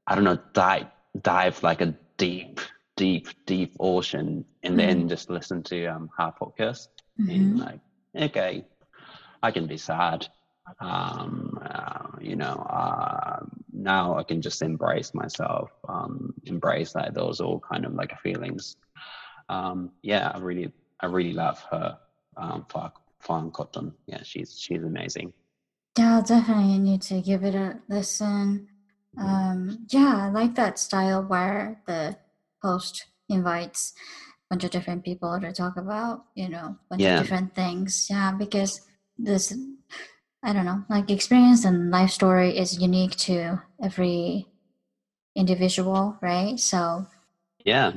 [0.07, 0.87] i don't know dive
[1.21, 2.59] dive like a deep
[2.97, 6.87] deep deep ocean and then just listen to um her podcast.
[7.17, 7.79] And like
[8.15, 8.65] okay.
[9.43, 10.27] I can be sad.
[10.79, 13.39] Um uh, you know uh,
[13.73, 18.77] now i can just embrace myself um embrace like those all kind of like feelings.
[19.49, 20.71] Um yeah i really
[21.01, 21.97] i really love her
[22.37, 23.93] um Fa- Fearne Cotton.
[24.07, 25.33] Yeah she's she's amazing.
[25.97, 28.67] Yeah, definitely You need to give it a listen.
[29.17, 32.15] Um, yeah, I like that style where the
[32.63, 33.93] host invites
[34.51, 37.15] bunch of different people to talk about, you know, bunch Yeah.
[37.15, 38.07] of different things.
[38.11, 38.81] Yeah, because
[39.17, 39.55] this,
[40.43, 44.47] I don't know, like experience and life story is unique to every
[45.37, 46.59] individual, right?
[46.59, 47.07] So,
[47.63, 47.93] yeah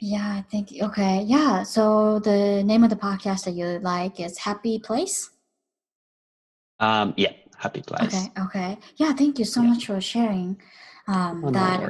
[0.00, 1.62] yeah, I think, okay, yeah.
[1.62, 5.30] So the name of the podcast that you like is Happy Place?
[6.80, 8.78] um yeah happy place Okay, okay.
[8.96, 9.68] Yeah, thank you so Yeah.
[9.68, 10.58] much for sharing
[11.06, 11.80] um, Oh, that.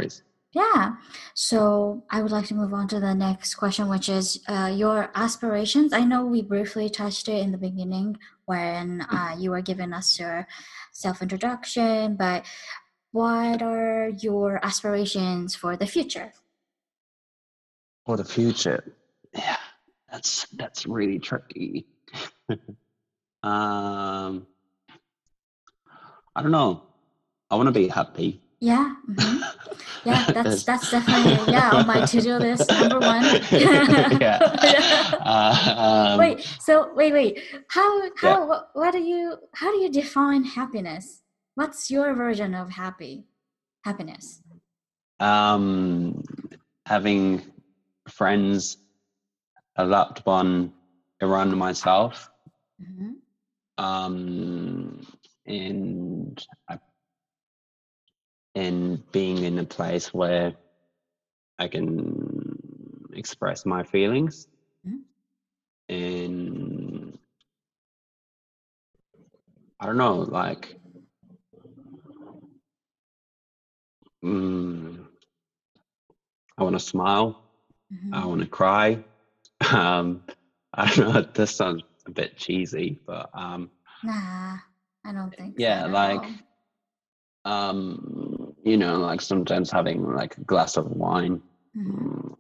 [0.52, 0.96] Yeah.
[1.34, 5.10] So I would like to move on to the next question, which is uh, your
[5.14, 5.92] aspirations.
[5.92, 10.18] I know we briefly touched it in the beginning when uh, you were giving us
[10.18, 10.48] your
[10.92, 12.44] self introduction, but
[13.12, 16.32] what are your aspirations for the future?
[18.10, 18.96] for the future
[19.34, 19.56] yeah
[20.10, 21.86] that's that's really tricky
[23.44, 24.46] um
[26.34, 26.82] i don't know
[27.50, 28.94] i want to be happy Yeah.
[29.08, 29.40] mhm.
[30.04, 33.24] Yeah, that's that's definitely yeah on my to do list number one.
[34.20, 34.38] yeah.
[35.20, 37.42] Uh, um, wait, so wait, wait.
[37.68, 41.22] How how what, what do you how do you define happiness?
[41.54, 43.24] What's your version of happy
[43.84, 44.42] happiness?
[45.20, 46.22] um,
[46.86, 47.42] having
[48.08, 48.78] friends,
[49.76, 50.72] a loved one
[51.22, 52.30] around myself,
[52.80, 53.16] Mhm.
[53.76, 55.06] um,
[55.46, 56.78] and I-
[58.54, 60.54] and being in a place where
[61.58, 64.46] I can express my feelings,
[64.84, 65.04] Mhm.
[65.88, 67.18] and
[69.80, 70.76] I don't know, like.
[74.24, 75.06] Mm,
[76.58, 77.36] I want to smile.
[78.12, 78.26] I Mhm.
[78.26, 79.04] want to cry.
[79.72, 80.22] Um,
[80.74, 81.22] I don't know.
[81.34, 83.70] This sounds a bit cheesy, but um,
[84.02, 84.58] Nah,
[85.04, 85.60] I don't think.
[85.60, 86.32] so yeah, like all.
[87.44, 91.40] um, you know, like sometimes having like a glass of wine,
[91.76, 91.94] Mhm.
[91.94, 92.36] mm,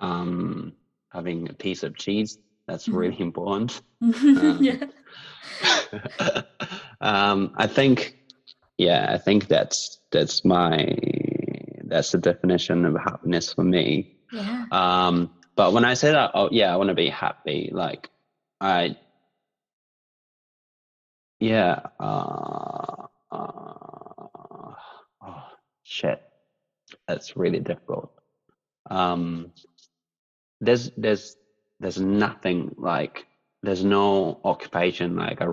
[0.00, 0.72] um,
[1.10, 2.38] having a piece of cheese.
[2.66, 2.96] That's Mhm.
[2.96, 3.82] really important.
[4.60, 4.86] yeah.
[7.00, 8.16] um, I think,
[8.78, 10.96] yeah, I think that's that's my
[11.84, 14.16] that's the definition of happiness for me.
[14.32, 14.64] Yeah.
[14.70, 17.70] Um, but when I say that, oh yeah, I want to be happy.
[17.72, 18.08] Like
[18.60, 18.96] I,
[21.40, 21.80] yeah.
[22.00, 23.61] Uh, uh,
[25.92, 26.18] shit,
[27.08, 28.10] that's really difficult.
[28.90, 29.52] Um,
[30.60, 31.36] there's there's
[31.80, 33.26] there's nothing like
[33.62, 35.46] there's no occupation like I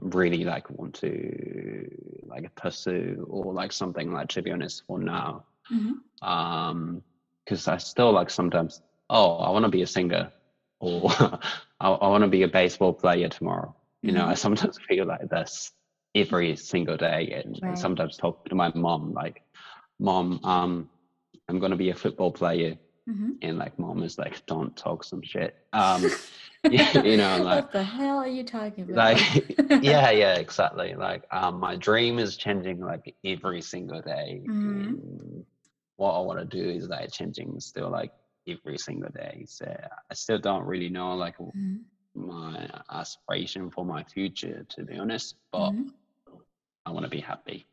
[0.00, 1.88] really like want to
[2.26, 5.94] like pursue or like something like to be honest for now Mhm.
[6.22, 7.02] um
[7.44, 10.30] because i still like sometimes oh i want to be a singer
[10.80, 11.10] or
[11.80, 14.38] i, I want to be a baseball player tomorrow you know i Mhm.
[14.38, 15.72] sometimes feel like this
[16.14, 17.78] every single day and Right.
[17.78, 19.42] sometimes talk to my mom like
[20.00, 20.88] mom um
[21.48, 22.76] i'm going to be a football player
[23.08, 23.36] Mhm.
[23.42, 26.10] and like mom is like don't talk some shit um
[26.70, 28.96] you know, like- what the hell are you talking about?
[28.96, 35.44] like yeah yeah exactly like um my dream is changing like every single day Mhm.
[35.96, 38.12] what i want to do is like changing still like
[38.48, 39.66] every single day so
[40.10, 41.80] i still don't really know like Mhm.
[42.14, 45.90] my aspiration for my future to be honest but Mhm.
[46.86, 47.66] i want to be happy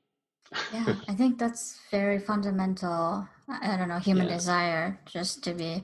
[0.74, 3.28] yeah i think that's very fundamental.
[3.48, 4.36] I don't know human Yeah.
[4.36, 5.84] desire just to be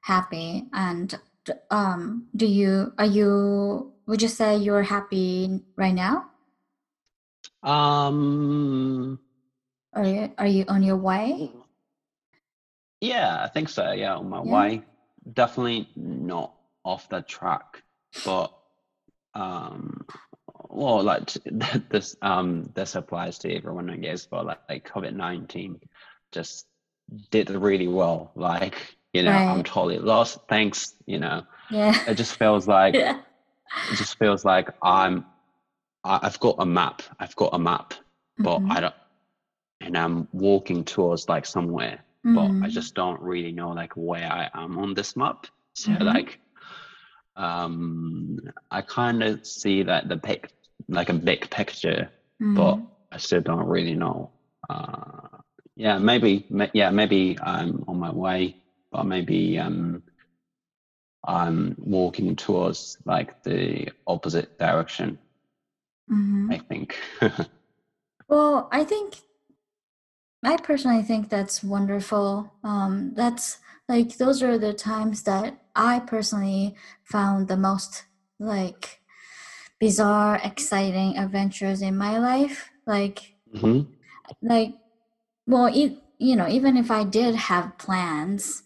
[0.00, 0.64] happy.
[0.72, 1.12] And
[1.70, 6.30] um do you are you would you say you're happy right now?
[7.62, 9.18] Um.
[9.94, 11.52] Or you- are you on your way?
[13.00, 14.52] Yeah i think so yeah on my Yeah.
[14.54, 14.82] way.
[15.22, 16.54] Definitely not
[16.84, 17.82] off the track,
[18.24, 18.50] but
[19.34, 20.04] um,
[20.72, 21.32] well, like
[21.90, 24.26] this um this applies to everyone, I guess.
[24.26, 25.80] But like, like COVID nineteen
[26.32, 26.66] just
[27.30, 28.32] did really well.
[28.34, 29.48] Like you know, right.
[29.48, 30.38] I'm totally lost.
[30.48, 30.94] Thanks.
[31.06, 32.10] You know, yeah.
[32.10, 33.20] It just feels like yeah.
[33.90, 35.26] it just feels like I'm.
[36.04, 37.02] I've got a map.
[37.20, 37.94] I've got a map,
[38.36, 38.72] but mm-hmm.
[38.72, 38.94] I don't,
[39.80, 42.34] and I'm walking towards like somewhere, mm-hmm.
[42.34, 42.68] but I mm-hmm.
[42.68, 45.46] just don't really know like where I am on this map.
[45.74, 46.02] So mm-hmm.
[46.02, 46.40] like,
[47.36, 50.50] um, I kind of see that the pic,
[50.88, 52.84] like a big picture, but mm-hmm.
[53.10, 54.30] I still don't really know.
[54.68, 55.28] Uh,
[55.76, 58.56] yeah, maybe, yeah, maybe I'm on my way,
[58.90, 60.02] but maybe um,
[61.24, 65.18] I'm walking towards like the opposite direction.
[66.10, 66.52] Mm-hmm.
[66.52, 66.98] I think.
[68.28, 69.14] well, I think
[70.44, 72.52] I personally think that's wonderful.
[72.64, 73.58] Um, that's
[73.88, 76.74] like those are the times that I personally
[77.04, 78.04] found the most
[78.38, 79.00] like
[79.82, 82.70] bizarre, exciting adventures in my life.
[82.86, 83.90] Like, mm-hmm.
[84.40, 84.74] like,
[85.48, 88.62] well, it, you know, even if I did have plans,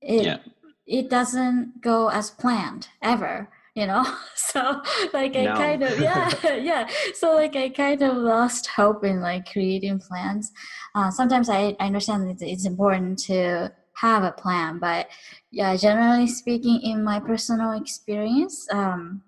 [0.00, 0.38] it yeah.
[0.84, 4.82] it doesn't go as planned ever you know so
[5.12, 5.54] like i no.
[5.54, 10.50] kind of yeah yeah so like i kind of lost hope in like creating plans
[10.96, 15.06] uh, sometimes I, I understand that it's important to have a plan but
[15.52, 19.22] yeah generally speaking in my personal experience um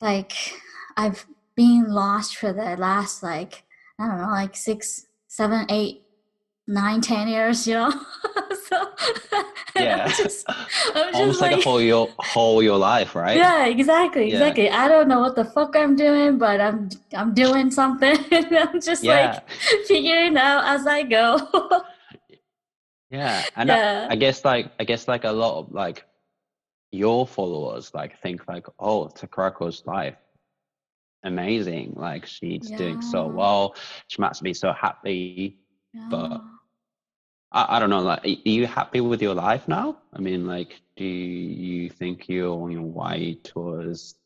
[0.00, 0.32] like
[0.96, 1.26] i've
[1.56, 3.64] been lost for the last like
[3.98, 6.02] i don't know like six seven eight
[6.66, 7.92] nine ten years you know?
[8.68, 8.86] So
[9.76, 10.04] yeah.
[10.04, 10.44] I'm just,
[10.94, 13.36] I'm almost like, like, a whole your whole your life right?
[13.36, 14.68] Yeah exactly exactly.
[14.68, 18.16] I don't know what the fuck i'm doing but i'm i'm doing something.
[18.30, 19.40] I'm just yeah.
[19.40, 19.50] like
[19.86, 21.38] figuring out as i go.
[23.10, 24.06] Yeah and yeah.
[24.10, 26.04] I, I guess like i guess like a lot of like
[26.90, 30.16] your followers like think like oh takarako's life
[31.24, 32.76] amazing like she's yeah.
[32.76, 33.74] doing so well
[34.06, 35.58] she must be so happy
[35.92, 36.06] yeah.
[36.10, 36.40] but
[37.52, 38.00] I, I don't know.
[38.00, 39.98] Like, are you happy with your life now?
[40.12, 44.16] I mean, like, do you think you're on your way towards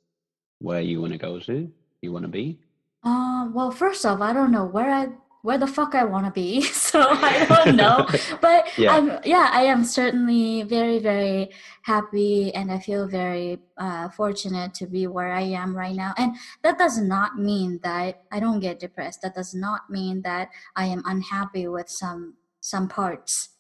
[0.59, 1.71] where you want to go to?
[2.01, 2.59] You want to be?
[3.05, 5.09] Uh, well, first off, I don't know where I
[5.43, 6.63] where the fuck I want to be.
[6.93, 8.07] So I don't know.
[8.43, 8.93] but yeah.
[8.93, 11.51] I'm, yeah, I am certainly very, very
[11.83, 16.13] happy and I feel very uh, fortunate to be where I am right now.
[16.19, 19.23] And that does not mean that I don't get depressed.
[19.23, 23.51] That does not mean that I am unhappy with some some parts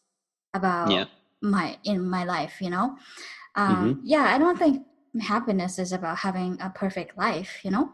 [0.54, 1.04] about yeah.
[1.42, 2.96] my in my life you know
[3.56, 4.00] um, mm-hmm.
[4.04, 4.86] yeah i don't think
[5.20, 7.92] happiness is about having a perfect life you know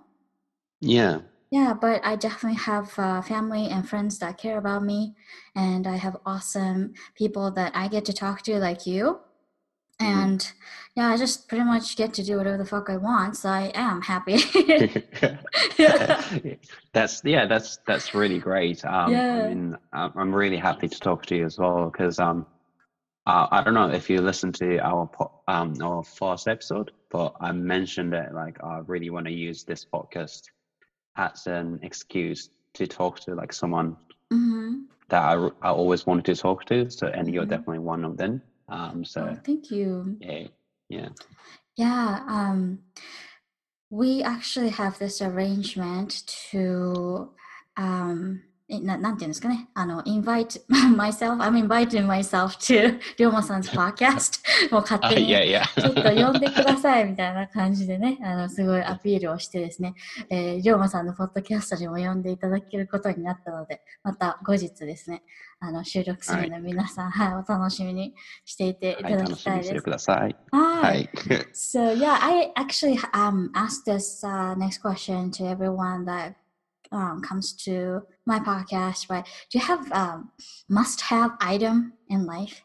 [0.81, 1.19] yeah
[1.51, 5.15] yeah but i definitely have uh, family and friends that care about me
[5.55, 9.21] and i have awesome people that i get to talk to like you
[10.01, 10.21] Mm-hmm.
[10.21, 10.53] and
[10.95, 13.73] yeah i just pretty much get to do whatever the fuck i want so i
[13.75, 14.37] am happy
[16.93, 19.43] that's yeah that's that's really great um yeah.
[19.43, 22.47] i mean i'm really happy to talk to you as well because um
[23.27, 25.11] uh, i don't know if you listened to our
[25.49, 29.85] um our first episode but i mentioned it like i really want to use this
[29.85, 30.43] podcast
[31.19, 33.97] as an excuse to talk to like someone
[34.33, 34.83] mm-hmm.
[35.09, 37.35] that I, I always wanted to talk to so and mm-hmm.
[37.35, 40.17] you're definitely one of them um, so oh, thank you.
[40.21, 40.49] Yeah,
[40.89, 41.09] yeah,
[41.77, 42.25] yeah.
[42.29, 42.81] Um,
[43.91, 47.31] we actually have this arrangement to
[47.77, 50.61] um, ななんていうんですかね、あの、invite
[50.95, 54.41] myself, I'm inviting myself to 龍馬さん 's podcast
[54.71, 59.95] もう勝手にちょっと呼んでくださいみたいな感じでね、あの、すごいアピールをしてですね、
[60.29, 65.23] えー、龍馬さんのポッドキャストにも呼んでいただけることになったので、また後日ですね、
[65.61, 68.15] あの、収録するので皆さん、はい、はい、お楽しみに
[68.45, 69.71] していていただきたいです。
[69.71, 70.37] はい、ください。
[70.53, 71.09] はい。
[71.55, 76.35] so yeah, I actually um asked this、uh, next question to everyone that
[76.93, 79.25] um, comes to my podcast, right?
[79.51, 80.31] Do you have um,
[80.69, 82.63] must-have item in life?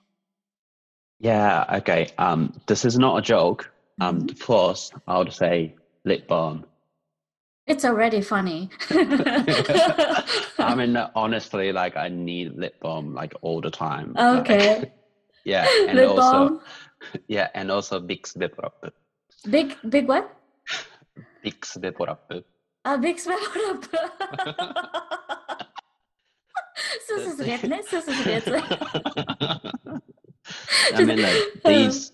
[1.19, 1.65] Yeah.
[1.77, 2.09] Okay.
[2.17, 3.71] Um, this is not a joke.
[4.01, 4.35] Um, mm-hmm.
[5.07, 6.65] I would say lip balm.
[7.65, 8.69] It's already funny.
[8.89, 14.15] I mean, honestly, like I need lip balm like all the time.
[14.17, 14.79] Okay.
[14.79, 14.93] Like,
[15.45, 16.61] yeah, and lip also, balm.
[17.27, 18.59] yeah, and also big lip
[19.49, 20.35] Big, big what?
[21.41, 22.31] Big lip big up
[22.83, 23.79] avec Svetlana.
[27.07, 28.61] Със светле, със светле.
[30.93, 32.11] I mean, like these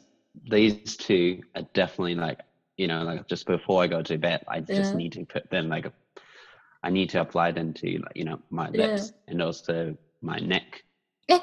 [0.50, 2.40] these two are definitely like
[2.78, 4.76] you know like just before I go to bed, I yeah.
[4.80, 5.92] just need to put them like
[6.84, 9.32] I need to apply them to like you know my lips yeah.
[9.32, 10.84] and also my neck.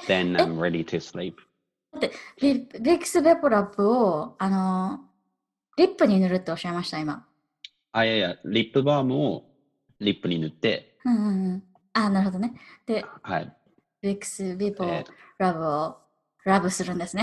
[0.07, 1.37] then I'm ready to sleep.
[1.99, 2.11] で
[2.41, 5.01] ビビックスベポラップをあの
[5.79, 7.27] リップに塗るっておっしゃいました今。
[7.99, 9.45] あ、いやいや、リップバームを
[10.01, 11.63] リップに塗って、うんうんうん。
[11.95, 12.53] あ、なるほどね。
[12.85, 13.53] で、はい。
[14.03, 15.97] ビックスビポえーラブを
[16.45, 17.23] ラブするんですね。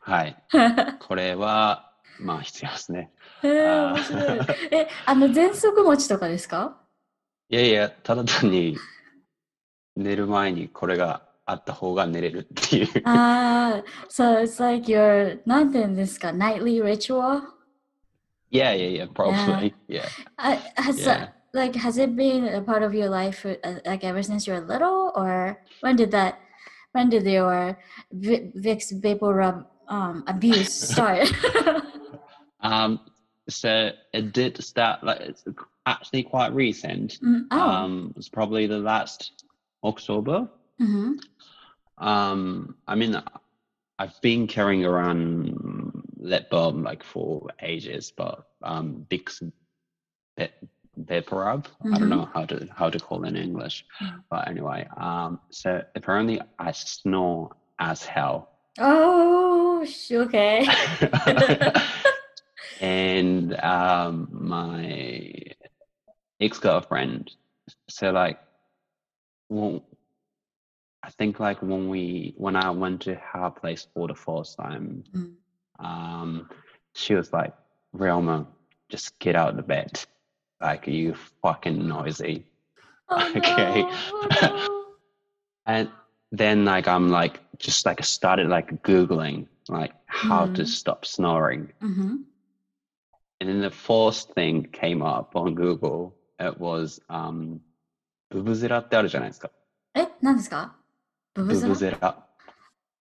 [0.00, 0.36] はい。
[1.00, 3.12] これは、まあ必要ですね。
[3.42, 4.40] えー、面白い。
[4.70, 6.78] え、あの、喘息持ちとかですか？
[7.48, 8.76] いやいや、ただ単に
[9.96, 12.88] 寝る前にこれがあった方が寝れるっていう。
[13.04, 17.42] ああ、so it's like your, なんて言うんですか、nightly ritual?
[18.52, 19.74] Yeah, yeah, yeah, probably.
[19.88, 20.08] Yeah.
[20.38, 21.28] Uh, has Yeah.
[21.54, 24.60] like has it been a part of your life uh, like ever since you were
[24.60, 26.38] little, or when did that?
[26.92, 27.78] When did your
[28.12, 31.26] Vi- Vicks VapoRub um, abuse start?
[32.62, 33.00] Um,
[33.48, 35.42] so it did start like it's
[35.84, 37.18] actually quite recent.
[37.20, 39.42] Mm, oh, Um, it's probably the last
[39.82, 40.46] October.
[40.80, 41.18] Mm-hmm.
[41.98, 43.20] Um, I mean,
[43.98, 45.58] I've been carrying around
[46.22, 49.40] lip balm like for ages, but um, Vicks
[50.38, 50.48] Va-
[50.98, 51.66] Vaporub.
[51.84, 51.98] I Mhm.
[51.98, 54.22] don't know how to how to call it in English, Mhm.
[54.30, 54.88] but anyway.
[54.96, 58.48] Um, so apparently I snore as hell.
[58.78, 60.66] oh, okay.
[62.80, 65.32] and um, my
[66.40, 67.30] ex girlfriend,
[67.88, 68.38] so like,
[69.48, 69.82] well,
[71.02, 75.04] I think like when we when I went to her place for the first time,
[75.12, 75.34] Mm
[75.82, 76.48] um,
[76.94, 77.52] she was like,
[77.96, 78.46] Ryoma,
[78.88, 80.00] just get out of the bed.
[80.60, 82.46] Like, you fucking noisy.
[83.08, 83.82] Oh, okay.
[84.42, 84.78] No.
[85.64, 85.88] And
[86.32, 90.56] then, like, I'm like, just like, started like Googling, like, how mm.
[90.56, 91.72] to stop snoring.
[91.80, 92.16] Mm-hmm.
[93.40, 96.16] And then the first thing came up on Google.
[96.40, 97.60] It was, um,
[98.32, 99.50] ブブゼラってあるじゃないですか。
[99.94, 100.74] え、何ですか
[101.34, 102.26] ブブゼラブブゼラ。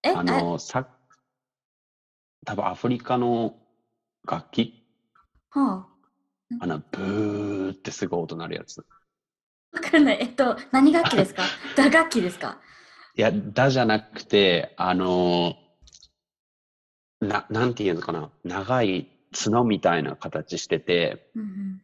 [0.04, 0.86] え、あの、サッ
[2.46, 3.56] 多分アフリカの
[4.28, 4.84] 楽器
[5.52, 5.88] あ、は
[6.60, 8.86] あの、ブーってすごい音鳴るやつ。
[9.74, 10.18] あ、わかんない。
[10.22, 11.44] えっと、何楽器ですか？
[11.76, 12.58] 打楽器ですか？
[13.16, 15.56] いや、だじゃなくて、あの、
[17.22, 18.32] な、なんていうのかな？
[18.44, 21.82] 長い角みたいな形してて、うんうん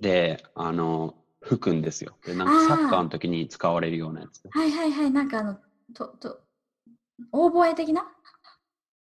[0.00, 2.16] で、あの、吹くんですよ。
[2.24, 4.42] で、なんあーかサッカーの時に使われるようなやつ。
[4.50, 5.58] はいはいはい、なんかあの、
[5.94, 6.40] と、と、
[7.32, 8.06] オーボエ的な？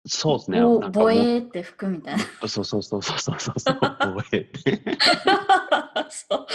[0.06, 0.60] そうですね。
[0.60, 2.22] ボなんかもうボエって吹くみたいな。
[2.48, 3.76] そうそうそうそうそうそうそう。
[3.78, 4.80] 覚えて
[6.08, 6.46] そう。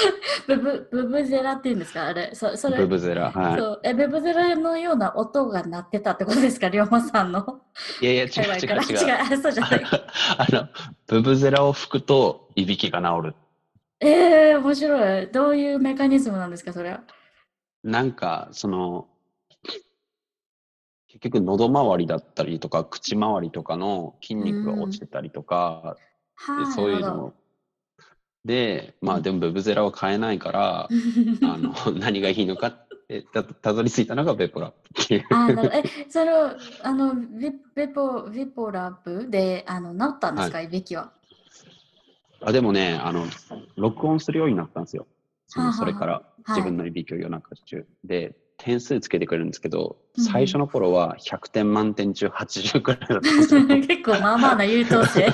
[0.47, 2.05] ブブ、ブブゼラって言うんですか？
[2.07, 2.31] あれ。
[2.33, 3.31] そそれブブゼラ。
[3.31, 3.59] はい。
[3.59, 6.69] そうえ、ブブゼラのような音が鳴ってたってことですか？
[6.69, 7.61] 龍馬さんの？
[8.01, 8.55] いやいや、違う違う違う。
[8.55, 9.83] 違う、 あそうじゃない。
[10.37, 10.67] あの、
[11.07, 13.35] ブブゼラを吹くと、いびきが治る。
[13.99, 15.27] えー、面白い。
[15.27, 17.01] どういうメカニズムなんですか、それは？
[17.83, 19.07] なんか、その、
[21.13, 25.97] 結局、喉周りだったりとか、口周りとかの筋肉が落ちてたりとか、
[26.35, 27.33] はあ、でそういうの
[28.45, 31.91] で、まあ、でもブブゼラは買えないから、 あど。
[31.91, 34.73] の、何がいいのかって、たたどり着いたのがベポラっ
[35.07, 35.25] ていう。
[35.31, 36.49] あえ、それを、
[36.81, 41.11] あの、ビビポ、ビポラブで、あの、治ったんですか、いびきは？
[42.41, 43.25] あでもね、あの、
[43.77, 45.07] 録音するようになったんですよ。
[45.47, 47.85] そのそれからはい自分のいびきを夜中中。
[48.03, 53.65] で、点数つけてくれるんですけど、最初の頃は100点満点中80くらいだったんですよ。
[53.67, 55.27] 結構まあまあな優等生。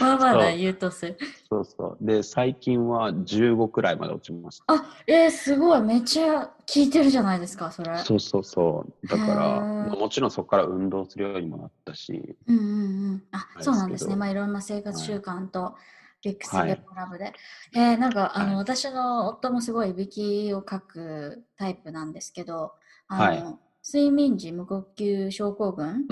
[0.00, 1.16] まあまあな優等生。
[1.48, 2.06] そうそう。
[2.06, 5.82] で、最近は15くらいまで落ちましあ、えー、すごい。
[5.82, 7.90] めっちゃ効いてるじゃないですか、それ。
[7.90, 7.98] た。
[7.98, 9.06] そうそうそう。
[9.08, 12.66] だから、もちろんそこから運動するようにもなったし、うんうんう
[13.14, 13.22] ん。
[13.32, 14.14] あ、そうなんですね。
[14.14, 15.74] まあいろんな生活習慣と、
[16.22, 17.32] ビックスはいベポラブで。
[17.74, 22.72] えー、なんか、あの、はい私の夫もすごいいびきをかくタイプなんですけど、
[23.08, 26.06] あの、はい睡眠時無呼吸症候群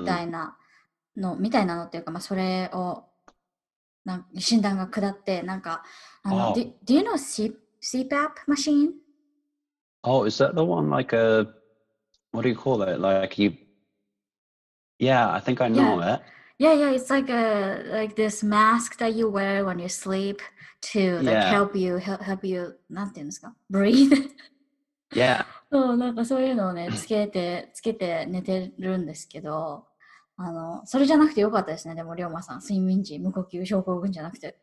[0.00, 0.56] みたいな
[1.16, 3.04] の、みたいなのっていうか、まあ、それを
[4.04, 5.82] なん診断が下って、なんか、
[6.22, 8.90] あの、あ do, do you know C, CPAP machine?
[10.02, 11.46] Oh, is that the one like a,
[12.32, 13.00] what do you call it?
[13.00, 13.54] Like you,
[14.98, 16.20] yeah, I think I know it.
[16.58, 20.40] Yeah, yeah, it's like a like this mask that you wear when you sleep
[20.92, 21.50] to like Yeah.
[21.50, 24.30] help you help, help you なんていうんですか？breathe
[25.14, 29.86] いや、そう、なんかそういうのをね、つけて、つけて寝てるんですけど、
[30.36, 34.56] あの、それじゃなくてよかったですね、でも、龍馬さん、睡眠時無呼吸症候群じゃなくて。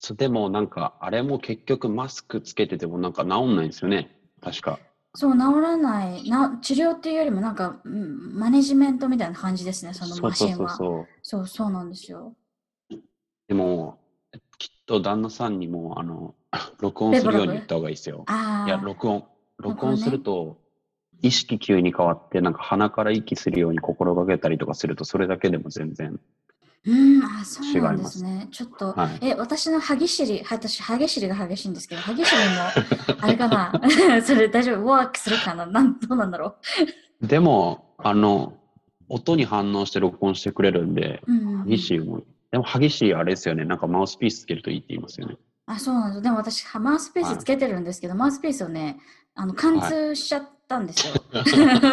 [0.00, 4.10] そうでもなんか、あれも結局マスクつけててもなんか治んないんですよね。
[4.40, 4.78] 確か。
[5.18, 10.68] そう、治らないな、治療っていうよりも、なんか、うんマネジメントみたいな感じですね、そのマシンは。
[10.68, 11.06] そうそう。
[11.22, 12.36] そう、そうなんですよ。
[13.48, 13.98] でも、
[14.58, 16.36] きっと旦那さんにも、あの、
[16.78, 18.26] 録音するように言った方がいいですよ。
[18.28, 19.24] いや、録音。
[19.56, 20.60] 録録音すると、
[21.20, 26.20] 意識急に変わって、なんか鼻から息するように心がけたりとかすると、それだけでも全然。
[26.86, 28.24] うん、あ、そうなんですす。
[28.24, 28.48] ね。
[28.50, 29.18] ちょっと、はい。
[29.20, 33.72] え、私の歯ぎしり、私、歯ぎしりが激しいんですけど、 歯ぎしりも、あれかな？
[34.22, 34.86] それ大丈夫？
[34.86, 35.66] ワークするかな？
[35.66, 36.56] なんどうなんだろ
[37.20, 38.54] でも、あの、
[39.08, 45.36] 音に反応して録音してくれるんで、歯ぎしりも、でも歯ぎしりあれですよね、なんかマウスピースつけるといいって言いますよね。
[45.66, 46.22] あ、そうなんです。
[46.22, 48.98] でも私、はマウスピーはいスつけてるんですけど、マウスピースをね、
[49.34, 51.14] あの、貫通しちゃったんですよ。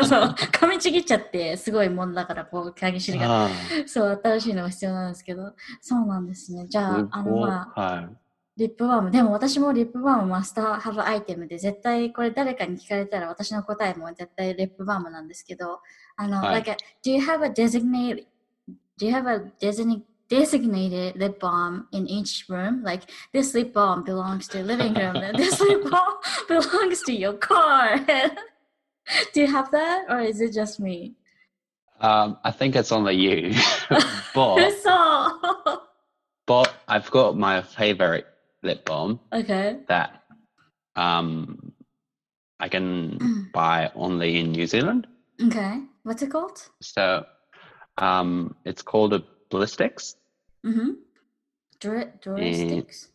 [0.04, 3.46] そう、噛みちぎっちゃって、すごいもんだから、こう、歯ぎしりが。
[3.46, 3.50] あ
[3.88, 6.68] そう、新しいのが必要なんですけど、そうなんですね。
[6.68, 7.38] じゃあ、すあ、あの。
[7.38, 8.10] まあ、はい。
[8.58, 9.12] リップバーム。
[9.12, 15.82] でも私もリップバームマスターハブアイテムで絶対これ誰かに聞かれたら私の答えも絶対リップバームなんですけど、
[16.16, 16.72] あの、はい like,
[17.04, 18.26] do you have a designated,
[18.98, 22.82] do you have a designated designated lip balm in each room?
[22.82, 23.04] Like
[23.34, 26.16] this lip balm belongs to living room and this lip balm
[26.48, 28.00] belongs to your car.
[29.34, 31.14] do you have that or is it just me?
[32.02, 33.54] Um, I think it's only you.
[34.36, 35.82] but, so
[36.46, 38.28] but I've got my favorite
[38.64, 39.80] lip balm okay.
[39.88, 40.24] that
[40.96, 41.72] um,
[42.60, 43.52] I can Mm.
[43.52, 45.08] buy only in New Zealand.
[45.42, 45.82] Okay.
[46.04, 46.62] What's it called?
[46.82, 47.26] So
[47.98, 50.16] um, it's called a Blistex.
[50.66, 50.92] Mm-hmm.
[51.80, 53.08] Dura- Durastics.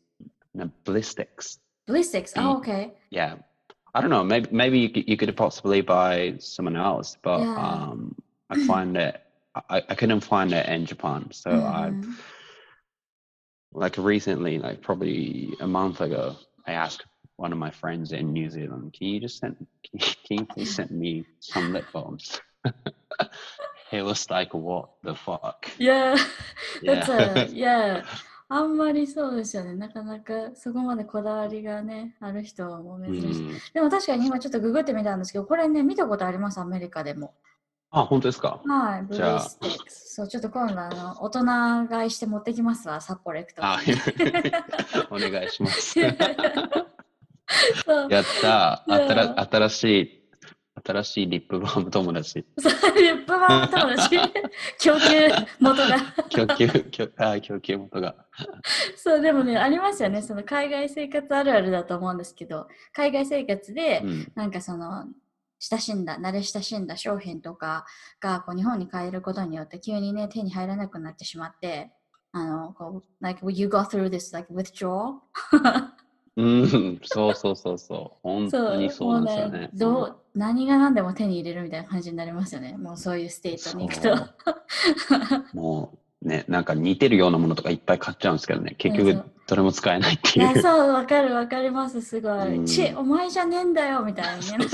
[0.54, 1.58] No, Blistex.
[1.88, 2.32] Blistex.
[2.36, 2.92] Oh, okay.
[3.10, 3.36] Yeah.
[3.94, 4.22] I don't know.
[4.24, 7.54] Maybe maybe you could, you could possibly buy someone else, but Yeah.
[7.56, 8.14] um,
[8.48, 9.20] I find it.
[9.68, 12.14] I, I couldn't find it in Japan, so I Mhm.
[13.72, 16.36] like recently, like probably a month ago,
[16.66, 17.04] I asked
[17.36, 19.66] one of my friends in New Zealand, "Can you just send?
[20.26, 22.40] Can you, please send me some lip balms?"
[23.90, 26.16] he was like, "What the fuck?" Yeah.
[26.86, 28.04] That's a, yeah.
[28.52, 29.74] あんまりそうですよね。
[29.76, 33.42] なかなかそこまでこだわりがね、ある人はもう珍しい。
[33.44, 33.72] Hmm.
[33.74, 37.32] でも確かに今ちょっとググってみたんですけど、これね、見たことあります、アメリカでも。
[37.92, 38.60] あ、本当ですか？
[38.66, 40.14] はい、ブじゃあレイスティックス。
[40.16, 43.64] そう、ちょっと今度あの、大人買いして持ってきますわ、札幌行くと。
[43.64, 43.78] あ
[45.10, 45.98] お願いします。
[46.02, 46.10] や
[48.20, 50.19] った新しい、
[50.84, 52.44] 新しいリップバーム友達。
[52.58, 54.18] そうリップバーム友達
[54.78, 55.28] 供給
[55.60, 58.14] 元が供給、供あ供給元が。
[58.96, 64.32] そうでもねありますよねその海外生活あるあるだと思うんですけど海外生活でうん。
[64.34, 65.06] なんかその
[65.58, 67.84] 親しんだ慣れ親しんだ商品とか
[68.20, 71.92] がこう日本に買えることによって急にね手に入らなくなってしまって
[72.32, 75.18] あのこう like you go through this like withdrawal?
[76.36, 78.18] うん、そうそうそうそう。
[78.22, 79.70] 本当にそうなんですよね。
[79.74, 82.76] どう何が何でも手に入れるみたいな感じになりますよね。
[82.76, 84.16] もうそういうステートに行くと。
[84.16, 84.34] そう。
[85.54, 90.62] もうね、なんか似てるようなものとかいっぱい買っちゃうんですけどね、結局どれも使えないっていや、いう。
[90.62, 92.56] そう、わかるわかります、すごい。
[92.56, 92.66] うん。
[92.66, 94.50] ち、お前じゃねえんだよ、みたいに。
[94.52, 94.58] ね。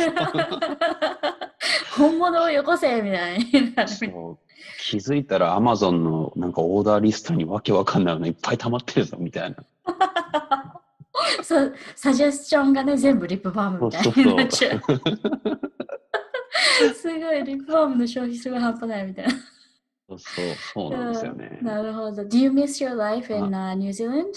[1.97, 9.57] 本物をよこせ、みたいにな気づいたら Amazon のなんかオーダーリストにわけわかんないのいっぱい溜まってるぞみたいな。
[11.44, 14.82] そう、サジェスチョンがね、全部リップバームみたいになっちゃう。
[16.94, 19.32] すごい、リップバームの消費すごい半端ないみたいな。
[20.10, 21.60] そうそう、そうなんですよね。
[21.62, 22.24] なるほど。
[22.24, 24.34] Do you miss your life in、uh, New Zealand?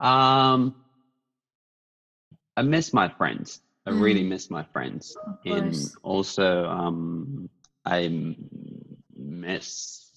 [0.00, 0.74] Um,
[2.54, 3.62] I miss my friends.
[3.84, 4.28] I really Mm.
[4.28, 5.16] miss my friends.
[5.16, 5.96] Of And course.
[6.02, 7.48] also, um,
[7.84, 8.36] I
[9.16, 10.12] miss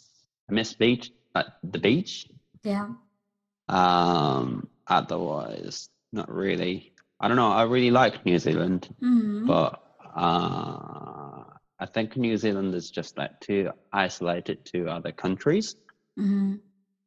[0.49, 2.27] I miss beach uh, the beach.
[2.63, 2.89] Yeah.
[3.69, 6.92] Um, otherwise, not really.
[7.20, 7.50] I don't know.
[7.50, 9.46] I really like New Zealand, mm-hmm.
[9.46, 9.82] but
[10.14, 11.44] uh,
[11.78, 15.76] I think New Zealand is just like too isolated to other countries.
[16.18, 16.56] Mm-hmm.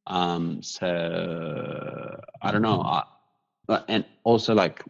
[0.07, 2.82] Um, so I don't know.
[2.82, 3.03] I,
[3.88, 4.84] and also, like,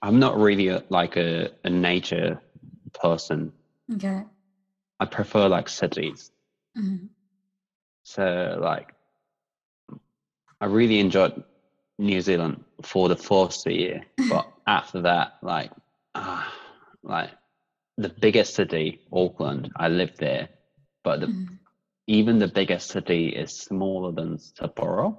[0.00, 2.40] I'm not really a, like a, a nature
[2.94, 3.52] person.
[3.94, 4.22] Okay.
[4.98, 6.30] I prefer like cities.
[6.78, 7.06] Mm-hmm.
[8.04, 8.94] So like,
[10.60, 11.42] I really enjoyed
[12.00, 15.70] New Zealand for the first year, but after that, like,
[16.14, 16.42] uh,
[17.02, 17.30] like
[17.98, 19.70] the biggest city, Auckland.
[19.76, 20.48] I lived there,
[21.04, 21.58] but the, mm.
[22.06, 25.18] even the biggest city is smaller than Sapporo.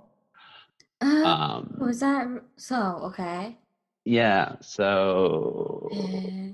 [1.03, 2.27] Uh, um, was that
[2.57, 2.99] so?
[3.03, 3.57] Okay.
[4.05, 4.55] Yeah.
[4.61, 5.89] So.
[5.93, 6.51] Uh,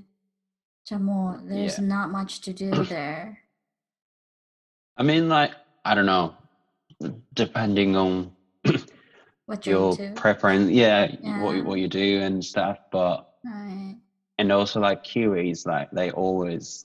[1.44, 1.84] there's yeah.
[1.84, 3.38] not much to do there.
[4.96, 5.52] I mean, like
[5.84, 6.34] I don't know,
[7.34, 8.32] depending on
[9.48, 10.12] what your into.
[10.12, 12.78] preference, yeah, yeah, what what you do and stuff.
[12.92, 13.96] But right.
[14.36, 16.84] and also like Kiwis, like they always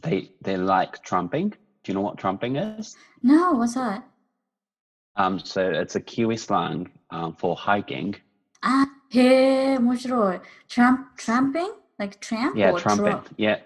[0.00, 1.50] they they like tramping.
[1.50, 2.96] Do you know what tramping is?
[3.22, 4.02] No, what's that?
[5.16, 8.16] Um, so it's a Kiwi slang um, for hiking.
[8.62, 9.76] Ah, hey,
[10.70, 12.56] Tramp, tramping, like tramp.
[12.56, 13.04] Yeah, tramping.
[13.04, 13.28] Tramp?
[13.36, 13.58] Yeah,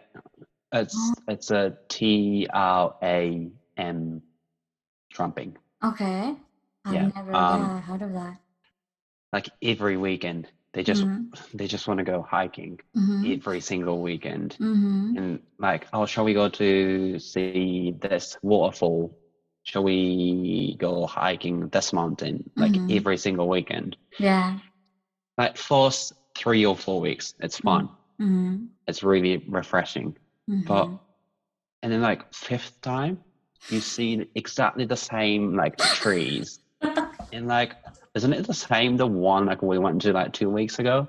[0.72, 1.14] it's oh.
[1.28, 4.22] it's a T R A M,
[5.12, 5.56] tramping.
[5.84, 6.34] Okay.
[6.84, 8.36] I've Yeah, never um, yeah, heard of that.
[9.32, 11.30] Like every weekend, they just Mhm.
[11.54, 13.36] they just want to go hiking Mhm.
[13.36, 14.56] every single weekend.
[14.58, 15.16] Mhm.
[15.16, 19.14] and like, oh, shall we go to see this waterfall?
[19.64, 22.50] Shall we go hiking this mountain?
[22.56, 22.96] Like Mhm.
[22.96, 23.96] every single weekend.
[24.18, 24.58] Yeah.
[25.36, 27.88] Like first three or four weeks, it's fun.
[28.20, 28.68] Mhm.
[28.86, 30.16] It's really refreshing.
[30.48, 30.88] But
[31.82, 33.18] and then like fifth time,
[33.68, 36.58] you see exactly the same like trees.
[37.32, 37.74] And like,
[38.14, 41.08] isn't it the same the one like we went to like two weeks ago?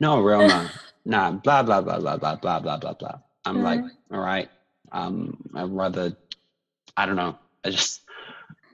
[0.00, 0.70] No, real man.
[1.04, 3.18] Nah, blah blah blah blah blah blah blah blah blah.
[3.44, 3.80] I'm like,
[4.12, 4.48] all right.
[4.92, 6.16] Um, I'd rather,
[6.96, 7.36] I don't know.
[7.64, 8.02] I just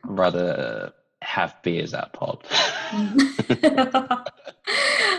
[0.04, 0.92] rather
[1.22, 2.42] have beers at pub.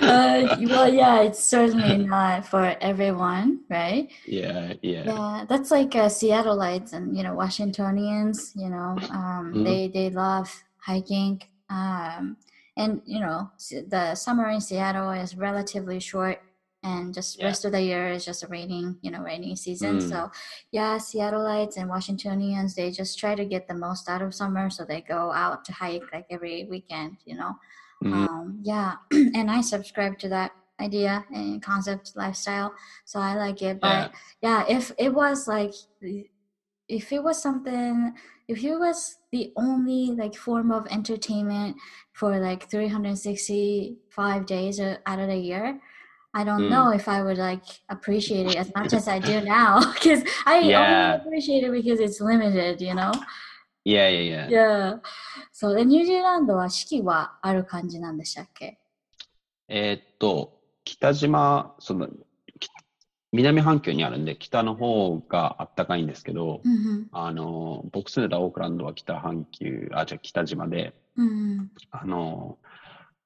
[0.01, 4.09] uh, well, yeah, it's certainly not for everyone, right?
[4.25, 8.53] yeah, yeah, Yeah, that's like uh, Seattleites and you know Washingtonians.
[8.55, 9.63] You know, um, Mhm.
[9.63, 12.37] they they love hiking, um,
[12.77, 13.51] and you know
[13.95, 16.39] the summer in Seattle is relatively short,
[16.83, 17.47] and just Yeah.
[17.47, 19.97] rest of the year is just a raining, you know, rainy season.
[19.97, 20.09] Mm.
[20.09, 20.31] So,
[20.71, 24.85] yeah, Seattleites and Washingtonians they just try to get the most out of summer, so
[24.85, 27.17] they go out to hike like every weekend.
[27.25, 27.53] You know,
[28.03, 28.27] Mhm.
[28.27, 32.73] um, yeah, and I subscribe to that idea and concept lifestyle,
[33.05, 33.81] so I like it.
[33.81, 34.11] But
[34.41, 35.73] yeah, yeah if it was like
[36.89, 38.13] if it was something
[38.47, 41.77] if it was the only like form of entertainment
[42.13, 45.79] for like 365 days out of the year
[46.33, 46.69] i don't mm.
[46.69, 50.59] know if i would like appreciate it as much as i do now because i
[50.59, 51.13] yeah.
[51.13, 53.11] only appreciate it because it's limited you know
[53.85, 54.93] yeah yeah yeah yeah
[55.51, 58.79] so the new zealand は四季はある感じなんでしたっけ
[59.67, 62.09] えー、っと北島その
[63.31, 71.71] 南半球にあるんで、北の方があったかいんですけど、うんあの、僕住んでたオークランドは北半球、あ、じゃあ北島で、うんうん。
[71.91, 72.57] あの、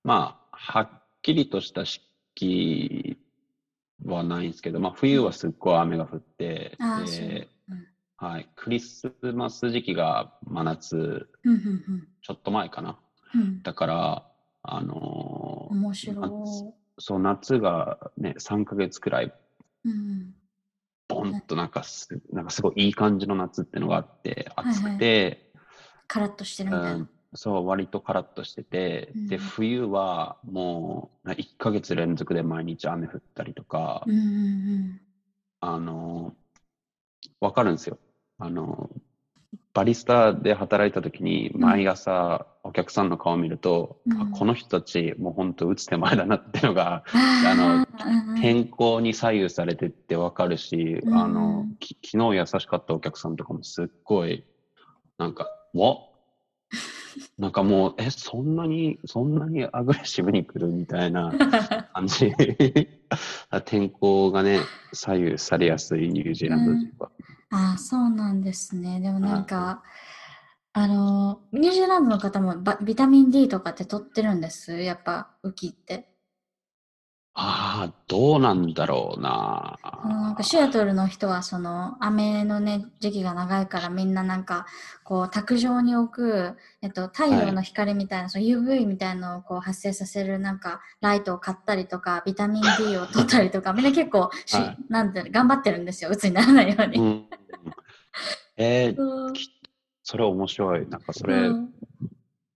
[0.04, 0.90] まあ、はっ
[1.22, 2.02] きりとした四
[2.36, 3.18] 季
[4.06, 7.24] はないんですけど、まあ、冬はすっごい雨が降って、あーでそ
[7.74, 7.88] ううん
[8.18, 12.98] はい、クリスマス時期が真夏、うんうんちょっと前かな。
[13.34, 13.42] うん。
[13.42, 14.24] うんだから、
[14.64, 14.98] あの、
[15.72, 16.74] 面白い。
[17.00, 19.34] そう、夏がね、3ヶ月くらい、
[19.86, 20.36] うん
[21.08, 25.52] ボンとなんかす、なんかすごいいい感じの夏っていうのがあって、暑くて、
[26.08, 27.10] カラッとしてるみたいな、うん。
[27.36, 29.42] そう、割とカラッとしてて、で、うん。
[29.42, 35.02] 冬はもう1ヶ月連続で毎日雨降ったりとか、うんうん
[35.62, 36.36] あの、
[37.40, 38.00] わかるんですよ。
[38.40, 38.90] あの、
[39.74, 44.22] バリスタで働いた時に毎朝お客さんの顔を見ると、うん。
[44.22, 47.86] あこの人たちもう本当打つ手前だなっていうのがあのの
[48.42, 51.16] 天候に左右されてってわかるし、うん。
[51.16, 54.44] あの、き昨日優しかったお客さんとかもすっごい、
[55.18, 55.98] なんか、わ
[57.38, 61.32] なんかもう、え、そんなに、そんなにアグレッシブに来るみたいな
[61.94, 62.34] 感じ。
[63.66, 64.60] 天候がね、
[64.94, 67.12] 左右されやすいニュージーランド人は。
[67.52, 69.00] あそうなんですね。
[69.00, 69.84] でもなんか、
[70.76, 74.82] あのニュージーランドの方もバビタミン D とかって取ってるんです？
[74.82, 76.10] やっぱ雨季って。
[77.36, 79.80] ああ、どうなんだろうな。
[80.06, 84.68] なんかシアトルの人はその雨のね時期が長いからみんななんか
[85.04, 94.78] こう卓上に置く、えっと、太陽の光みたいな、その UV みたいなのをこう発生させるなんかライトを買ったりとかビタミン D を取ったりとか みんな結構し、はい。
[94.90, 96.12] なんて頑張ってるんですよ。
[96.12, 97.00] 鬱にならないように。
[97.00, 97.26] うん、
[98.58, 99.52] えーき
[100.04, 100.88] それ面白い。
[100.88, 101.74] なんかそれ、うん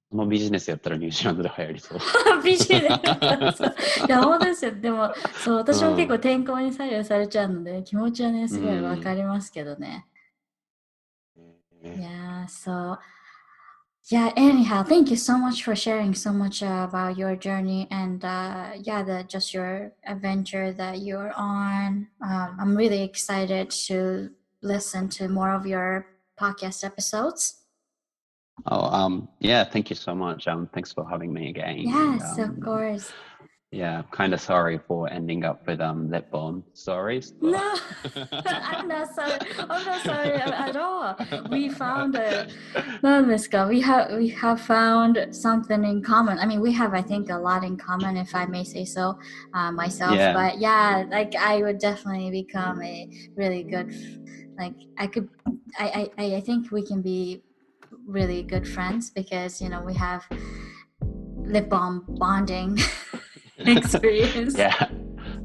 [0.10, 2.00] このビジネスやったらニュージーランドで流行りそう。
[2.42, 3.64] ビジネス。
[4.08, 4.72] いや、本当ですよ。
[4.72, 10.06] でも、そう、私も結構天候に左右されちゃうので、気持ちはね、すごいわかりますけどね。
[11.84, 12.98] Yeah, so,
[14.10, 18.24] yeah, anyhow, thank you so much for sharing so much uh, about your journey and,
[18.26, 22.08] uh, yeah, the, just your adventure that you're on.
[22.22, 24.30] Um, I'm really excited to
[24.62, 26.08] listen to more of your
[26.40, 27.64] podcast episodes.
[28.66, 30.48] Oh, um, yeah, thank you so much.
[30.48, 31.78] Um, thanks for having me again.
[31.80, 33.12] Yes, and, um, of course.
[33.72, 37.34] Yeah, kind of sorry for ending up with um lip balm stories.
[37.42, 37.76] No,
[38.46, 39.40] I'm not sorry.
[39.60, 41.18] I'm not sorry at all.
[41.52, 42.54] We found it,
[43.04, 43.68] no, Miska.
[43.68, 46.40] We have we have found something in common.
[46.40, 49.20] I mean, we have I think a lot in common, if I may say so,
[49.54, 50.16] uh, myself.
[50.16, 50.32] Yeah.
[50.32, 53.92] But yeah, like I would definitely become a really good
[54.58, 55.30] like I could,
[55.78, 57.44] I I I think we can be
[58.06, 60.26] really good friends because you know we have
[61.38, 62.78] lip balm bonding
[63.58, 64.58] experience.
[64.58, 64.90] yeah,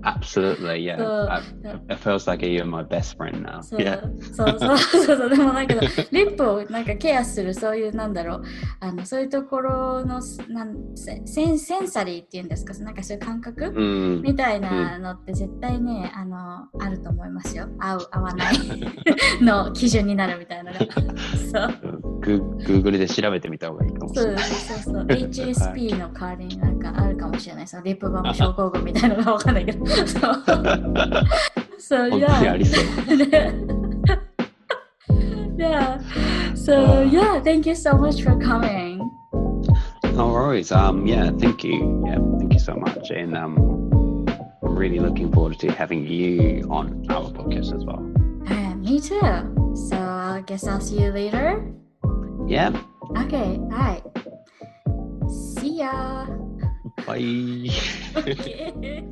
[0.02, 0.84] absolutely.
[0.84, 1.42] Yeah, So, I,
[1.90, 3.62] it feels like you're my best friend now.
[3.62, 4.00] そう Yeah.
[4.34, 5.16] そう そうそう。
[5.16, 5.74] そうでもなんか
[6.10, 8.42] リップをなんかケアするそういうなんだろう。
[8.80, 12.74] あのそういうところのなんセセンセンサリーっていうんですか？
[12.84, 14.20] なんかそういう感覚？Mm.
[14.22, 17.68] みたいなのって絶対ね、あのあると思いますよ。
[17.78, 18.54] 合う合わない。
[19.42, 20.86] の基準になるみたいなのが。
[21.80, 22.02] そう。
[22.20, 24.44] グ Google で調べてみた方がいいかもしそうれない。
[24.44, 27.66] そうそう HSP の代わりになんかあるかもしれない。
[27.66, 30.42] そのリップバーム症候群みたいなのがわかんないけど so,
[31.78, 32.54] so yeah.
[35.56, 36.54] yeah.
[36.54, 38.98] So yeah, thank you so much for coming.
[40.14, 40.70] No worries.
[40.72, 42.04] Um, yeah, thank you.
[42.06, 43.10] Yeah, thank you so much.
[43.10, 44.26] And um,
[44.62, 48.02] I'm really looking forward to having you on our podcast as well.
[48.46, 49.20] Uh, me too.
[49.88, 51.64] So I guess I'll see you later.
[52.46, 52.78] Yeah.
[53.16, 53.56] Okay.
[53.56, 54.02] All right.
[55.30, 56.26] See ya.
[57.06, 57.70] Bye.
[58.16, 59.02] okay.